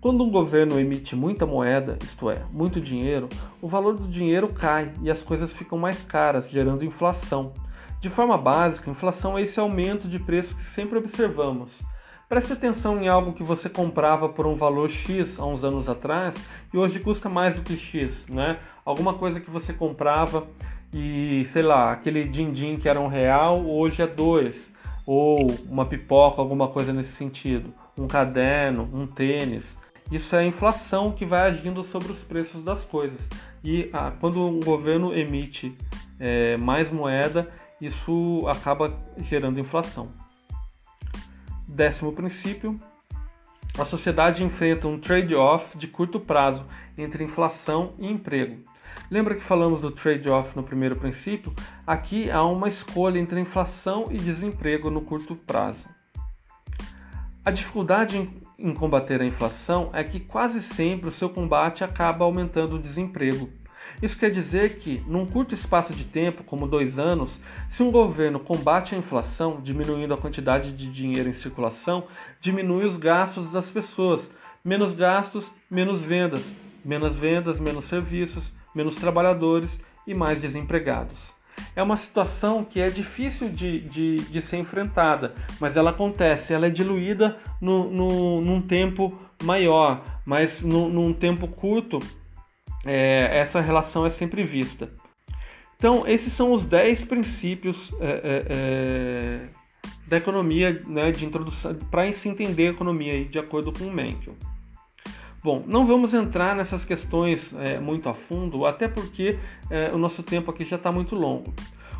Quando 0.00 0.22
um 0.22 0.30
governo 0.30 0.78
emite 0.78 1.16
muita 1.16 1.44
moeda, 1.44 1.98
isto 2.00 2.30
é, 2.30 2.42
muito 2.52 2.80
dinheiro, 2.80 3.28
o 3.60 3.66
valor 3.66 3.96
do 3.96 4.06
dinheiro 4.06 4.46
cai 4.46 4.92
e 5.02 5.10
as 5.10 5.22
coisas 5.22 5.52
ficam 5.52 5.76
mais 5.76 6.04
caras, 6.04 6.48
gerando 6.48 6.84
inflação. 6.84 7.52
De 8.00 8.08
forma 8.08 8.38
básica, 8.38 8.88
inflação 8.88 9.36
é 9.36 9.42
esse 9.42 9.58
aumento 9.58 10.06
de 10.06 10.20
preço 10.20 10.54
que 10.54 10.64
sempre 10.66 10.98
observamos. 10.98 11.80
Preste 12.28 12.52
atenção 12.52 13.02
em 13.02 13.08
algo 13.08 13.32
que 13.32 13.42
você 13.42 13.68
comprava 13.68 14.28
por 14.28 14.46
um 14.46 14.54
valor 14.54 14.88
X 14.88 15.36
há 15.36 15.44
uns 15.44 15.64
anos 15.64 15.88
atrás 15.88 16.36
e 16.72 16.78
hoje 16.78 17.00
custa 17.00 17.28
mais 17.28 17.56
do 17.56 17.62
que 17.62 17.76
X, 17.76 18.24
né? 18.28 18.60
Alguma 18.84 19.14
coisa 19.14 19.40
que 19.40 19.50
você 19.50 19.72
comprava 19.72 20.46
e, 20.94 21.48
sei 21.52 21.62
lá, 21.62 21.90
aquele 21.90 22.22
din-din 22.22 22.76
que 22.76 22.88
era 22.88 23.00
um 23.00 23.08
real, 23.08 23.66
hoje 23.66 24.00
é 24.00 24.06
dois. 24.06 24.70
Ou 25.04 25.38
uma 25.68 25.86
pipoca, 25.86 26.40
alguma 26.40 26.68
coisa 26.68 26.92
nesse 26.92 27.12
sentido. 27.12 27.72
Um 27.98 28.06
caderno, 28.06 28.88
um 28.92 29.06
tênis. 29.06 29.77
Isso 30.10 30.34
é 30.34 30.40
a 30.40 30.46
inflação 30.46 31.12
que 31.12 31.26
vai 31.26 31.50
agindo 31.50 31.84
sobre 31.84 32.10
os 32.10 32.22
preços 32.22 32.62
das 32.62 32.84
coisas. 32.84 33.20
E 33.62 33.90
ah, 33.92 34.12
quando 34.18 34.44
um 34.46 34.60
governo 34.60 35.14
emite 35.14 35.76
é, 36.18 36.56
mais 36.56 36.90
moeda, 36.90 37.50
isso 37.80 38.46
acaba 38.48 38.92
gerando 39.18 39.60
inflação. 39.60 40.10
Décimo 41.68 42.12
princípio: 42.12 42.80
a 43.78 43.84
sociedade 43.84 44.42
enfrenta 44.42 44.88
um 44.88 44.98
trade-off 44.98 45.76
de 45.76 45.86
curto 45.86 46.18
prazo 46.18 46.64
entre 46.96 47.22
inflação 47.22 47.92
e 47.98 48.06
emprego. 48.10 48.62
Lembra 49.10 49.34
que 49.34 49.44
falamos 49.44 49.80
do 49.80 49.90
trade-off 49.90 50.56
no 50.56 50.62
primeiro 50.62 50.96
princípio? 50.96 51.54
Aqui 51.86 52.30
há 52.30 52.42
uma 52.42 52.68
escolha 52.68 53.18
entre 53.18 53.40
inflação 53.40 54.06
e 54.10 54.16
desemprego 54.16 54.90
no 54.90 55.02
curto 55.02 55.36
prazo. 55.36 55.86
A 57.44 57.50
dificuldade 57.50 58.28
em 58.58 58.74
combater 58.74 59.20
a 59.20 59.24
inflação 59.24 59.90
é 59.92 60.02
que 60.02 60.18
quase 60.18 60.60
sempre 60.60 61.08
o 61.08 61.12
seu 61.12 61.30
combate 61.30 61.84
acaba 61.84 62.24
aumentando 62.24 62.74
o 62.74 62.82
desemprego. 62.82 63.48
Isso 64.02 64.18
quer 64.18 64.30
dizer 64.30 64.78
que, 64.78 65.00
num 65.06 65.24
curto 65.24 65.54
espaço 65.54 65.92
de 65.92 66.04
tempo, 66.04 66.42
como 66.44 66.66
dois 66.66 66.98
anos, 66.98 67.40
se 67.70 67.82
um 67.82 67.90
governo 67.90 68.40
combate 68.40 68.94
a 68.94 68.98
inflação, 68.98 69.60
diminuindo 69.60 70.12
a 70.12 70.18
quantidade 70.18 70.72
de 70.72 70.90
dinheiro 70.90 71.28
em 71.28 71.32
circulação, 71.32 72.04
diminui 72.40 72.84
os 72.84 72.96
gastos 72.96 73.50
das 73.50 73.70
pessoas. 73.70 74.30
Menos 74.64 74.94
gastos, 74.94 75.50
menos 75.70 76.02
vendas. 76.02 76.44
Menos 76.84 77.14
vendas, 77.14 77.58
menos 77.58 77.88
serviços, 77.88 78.52
menos 78.74 78.96
trabalhadores 78.96 79.78
e 80.06 80.14
mais 80.14 80.40
desempregados 80.40 81.37
é 81.74 81.82
uma 81.82 81.96
situação 81.96 82.64
que 82.64 82.80
é 82.80 82.86
difícil 82.86 83.48
de, 83.48 83.80
de, 83.80 84.16
de 84.16 84.42
ser 84.42 84.58
enfrentada, 84.58 85.34
mas 85.60 85.76
ela 85.76 85.90
acontece, 85.90 86.52
ela 86.52 86.66
é 86.66 86.70
diluída 86.70 87.36
no, 87.60 87.90
no, 87.90 88.40
num 88.40 88.60
tempo 88.60 89.18
maior, 89.42 90.02
mas 90.24 90.60
no, 90.60 90.88
num 90.88 91.12
tempo 91.12 91.46
curto 91.48 91.98
é, 92.84 93.38
essa 93.38 93.60
relação 93.60 94.06
é 94.06 94.10
sempre 94.10 94.44
vista. 94.44 94.90
Então, 95.76 96.06
esses 96.06 96.32
são 96.32 96.52
os 96.52 96.64
10 96.64 97.04
princípios 97.04 97.92
é, 98.00 98.06
é, 98.06 98.46
é, 98.48 99.48
da 100.08 100.16
economia, 100.16 100.82
né, 100.86 101.12
de 101.12 101.24
introdução, 101.24 101.74
para 101.90 102.10
se 102.12 102.28
entender 102.28 102.68
a 102.68 102.70
economia, 102.70 103.24
de 103.24 103.38
acordo 103.38 103.72
com 103.72 103.88
o. 103.88 104.34
Bom, 105.42 105.62
não 105.66 105.86
vamos 105.86 106.14
entrar 106.14 106.56
nessas 106.56 106.84
questões 106.84 107.52
é, 107.58 107.78
muito 107.78 108.08
a 108.08 108.14
fundo, 108.14 108.66
até 108.66 108.88
porque 108.88 109.38
é, 109.70 109.92
o 109.92 109.98
nosso 109.98 110.22
tempo 110.22 110.50
aqui 110.50 110.64
já 110.64 110.76
está 110.76 110.90
muito 110.90 111.14
longo. 111.14 111.54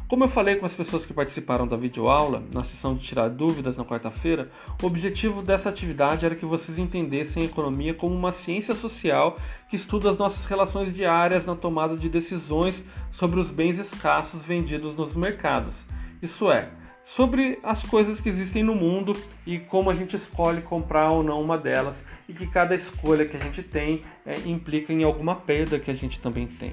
Como 0.09 0.25
eu 0.25 0.29
falei 0.29 0.57
com 0.57 0.65
as 0.65 0.73
pessoas 0.73 1.05
que 1.05 1.13
participaram 1.13 1.67
da 1.67 1.77
videoaula, 1.77 2.43
na 2.51 2.65
sessão 2.65 2.95
de 2.95 3.07
tirar 3.07 3.29
dúvidas 3.29 3.77
na 3.77 3.85
quarta-feira, 3.85 4.49
o 4.83 4.87
objetivo 4.87 5.43
dessa 5.43 5.69
atividade 5.69 6.25
era 6.25 6.35
que 6.35 6.47
vocês 6.47 6.79
entendessem 6.79 7.43
a 7.43 7.47
economia 7.47 7.93
como 7.93 8.15
uma 8.15 8.33
ciência 8.33 8.75
social 8.75 9.37
que 9.69 9.77
estuda 9.77 10.11
as 10.11 10.17
nossas 10.17 10.47
relações 10.47 10.95
diárias 10.95 11.45
na 11.45 11.55
tomada 11.55 11.95
de 11.95 12.09
decisões 12.09 12.83
sobre 13.13 13.39
os 13.39 13.51
bens 13.51 13.79
escassos 13.79 14.43
vendidos 14.43 14.97
nos 14.97 15.15
mercados. 15.15 15.75
Isso 16.23 16.51
é, 16.51 16.71
sobre 17.15 17.59
as 17.63 17.83
coisas 17.85 18.21
que 18.21 18.29
existem 18.29 18.63
no 18.63 18.75
mundo 18.75 19.13
e 19.47 19.59
como 19.59 19.91
a 19.91 19.95
gente 19.95 20.17
escolhe 20.17 20.61
comprar 20.61 21.11
ou 21.11 21.23
não 21.23 21.41
uma 21.41 21.57
delas 21.57 21.97
e 22.29 22.35
que 22.35 22.47
cada 22.47 22.75
escolha 22.75 23.27
que 23.27 23.37
a 23.37 23.41
gente 23.41 23.63
tem 23.63 24.03
é, 24.27 24.35
implica 24.47 24.93
em 24.93 25.05
alguma 25.05 25.35
perda 25.35 25.79
que 25.79 25.91
a 25.91 25.95
gente 25.95 26.21
também 26.21 26.47
tem. 26.47 26.73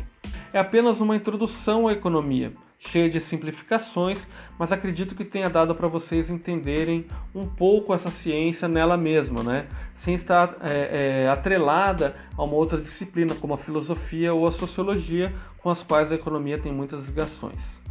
É 0.52 0.60
apenas 0.60 1.00
uma 1.00 1.15
introdução 1.15 1.88
à 1.88 1.93
economia, 1.93 2.52
cheia 2.80 3.10
de 3.10 3.19
simplificações, 3.19 4.26
mas 4.60 4.71
acredito 4.71 5.15
que 5.15 5.24
tenha 5.24 5.50
dado 5.50 5.74
para 5.74 5.88
vocês 5.88 6.30
entenderem 6.30 7.06
um 7.34 7.48
pouco 7.48 7.93
essa 7.93 8.10
ciência 8.10 8.67
nela 8.67 8.98
mesma, 8.98 9.41
né? 9.41 9.67
sem 9.98 10.15
estar 10.15 10.56
é, 10.62 11.24
é, 11.24 11.30
atrelada 11.30 12.15
a 12.38 12.43
uma 12.43 12.56
outra 12.56 12.80
disciplina 12.80 13.34
como 13.36 13.54
a 13.54 13.58
filosofia 13.58 14.34
ou 14.34 14.45
a 14.45 14.52
sociologia, 14.52 15.34
com 15.58 15.69
as 15.69 15.82
quais 15.82 16.12
a 16.12 16.15
economia 16.15 16.58
tem 16.58 16.71
muitas 16.71 17.06
ligações. 17.06 17.85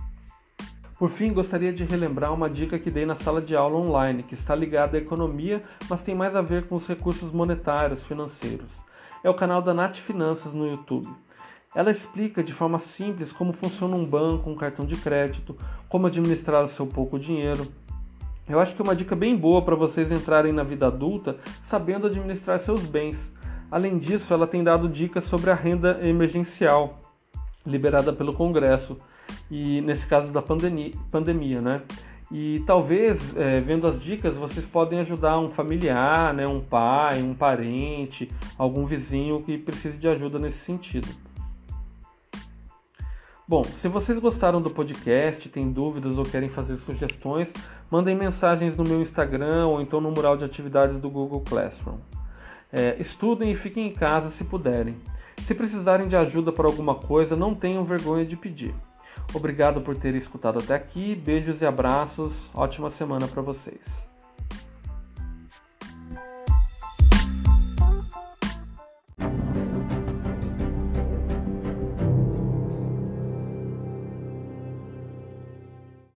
Por 0.98 1.08
fim, 1.08 1.32
gostaria 1.32 1.72
de 1.72 1.82
relembrar 1.82 2.32
uma 2.32 2.48
dica 2.48 2.78
que 2.78 2.90
dei 2.90 3.04
na 3.04 3.16
sala 3.16 3.42
de 3.42 3.56
aula 3.56 3.76
online, 3.76 4.22
que 4.22 4.34
está 4.34 4.54
ligada 4.54 4.96
à 4.96 5.00
economia, 5.00 5.62
mas 5.88 6.04
tem 6.04 6.14
mais 6.14 6.36
a 6.36 6.42
ver 6.42 6.68
com 6.68 6.76
os 6.76 6.86
recursos 6.86 7.32
monetários, 7.32 8.04
financeiros. 8.04 8.80
É 9.22 9.28
o 9.28 9.34
canal 9.34 9.60
da 9.60 9.74
Nath 9.74 9.96
Finanças 9.96 10.54
no 10.54 10.68
YouTube. 10.68 11.08
Ela 11.74 11.90
explica 11.90 12.44
de 12.44 12.52
forma 12.52 12.78
simples 12.78 13.32
como 13.32 13.52
funciona 13.52 13.96
um 13.96 14.06
banco, 14.06 14.48
um 14.48 14.54
cartão 14.54 14.86
de 14.86 14.94
crédito, 14.94 15.56
como 15.88 16.06
administrar 16.06 16.62
o 16.62 16.68
seu 16.68 16.86
pouco 16.86 17.18
dinheiro. 17.18 17.66
Eu 18.48 18.60
acho 18.60 18.76
que 18.76 18.80
é 18.80 18.84
uma 18.84 18.94
dica 18.94 19.16
bem 19.16 19.36
boa 19.36 19.62
para 19.62 19.74
vocês 19.74 20.12
entrarem 20.12 20.52
na 20.52 20.62
vida 20.62 20.86
adulta 20.86 21.36
sabendo 21.60 22.06
administrar 22.06 22.60
seus 22.60 22.86
bens. 22.86 23.34
Além 23.68 23.98
disso, 23.98 24.32
ela 24.32 24.46
tem 24.46 24.62
dado 24.62 24.88
dicas 24.88 25.24
sobre 25.24 25.50
a 25.50 25.54
renda 25.54 25.98
emergencial 26.06 27.00
liberada 27.66 28.12
pelo 28.12 28.34
Congresso 28.34 28.96
e 29.50 29.80
nesse 29.80 30.06
caso 30.06 30.32
da 30.32 30.42
pandemia, 30.42 30.92
pandemia 31.10 31.60
né? 31.60 31.82
E 32.30 32.62
talvez, 32.66 33.36
é, 33.36 33.60
vendo 33.60 33.86
as 33.86 34.00
dicas, 34.00 34.36
vocês 34.36 34.66
podem 34.66 34.98
ajudar 35.00 35.38
um 35.38 35.50
familiar, 35.50 36.34
né, 36.34 36.46
um 36.46 36.60
pai, 36.60 37.22
um 37.22 37.34
parente, 37.34 38.30
algum 38.58 38.86
vizinho 38.86 39.42
que 39.42 39.58
precise 39.58 39.98
de 39.98 40.08
ajuda 40.08 40.38
nesse 40.38 40.58
sentido. 40.58 41.06
Bom, 43.46 43.62
se 43.62 43.88
vocês 43.88 44.18
gostaram 44.18 44.60
do 44.60 44.70
podcast, 44.70 45.48
têm 45.50 45.70
dúvidas 45.70 46.16
ou 46.16 46.24
querem 46.24 46.48
fazer 46.48 46.78
sugestões, 46.78 47.52
mandem 47.90 48.16
mensagens 48.16 48.74
no 48.74 48.82
meu 48.82 49.02
Instagram 49.02 49.66
ou 49.66 49.82
então 49.82 50.00
no 50.00 50.10
mural 50.10 50.34
de 50.34 50.44
atividades 50.44 50.98
do 50.98 51.10
Google 51.10 51.42
Classroom. 51.42 51.98
É, 52.72 52.96
estudem 52.98 53.52
e 53.52 53.54
fiquem 53.54 53.88
em 53.88 53.92
casa 53.92 54.30
se 54.30 54.44
puderem. 54.44 54.96
Se 55.38 55.54
precisarem 55.54 56.08
de 56.08 56.16
ajuda 56.16 56.50
para 56.50 56.66
alguma 56.66 56.94
coisa, 56.94 57.36
não 57.36 57.54
tenham 57.54 57.84
vergonha 57.84 58.24
de 58.24 58.34
pedir. 58.34 58.74
Obrigado 59.32 59.80
por 59.80 59.96
ter 59.96 60.14
escutado 60.14 60.58
até 60.58 60.74
aqui. 60.74 61.14
Beijos 61.14 61.62
e 61.62 61.66
abraços. 61.66 62.48
Ótima 62.54 62.90
semana 62.90 63.26
para 63.26 63.42
vocês. 63.42 64.13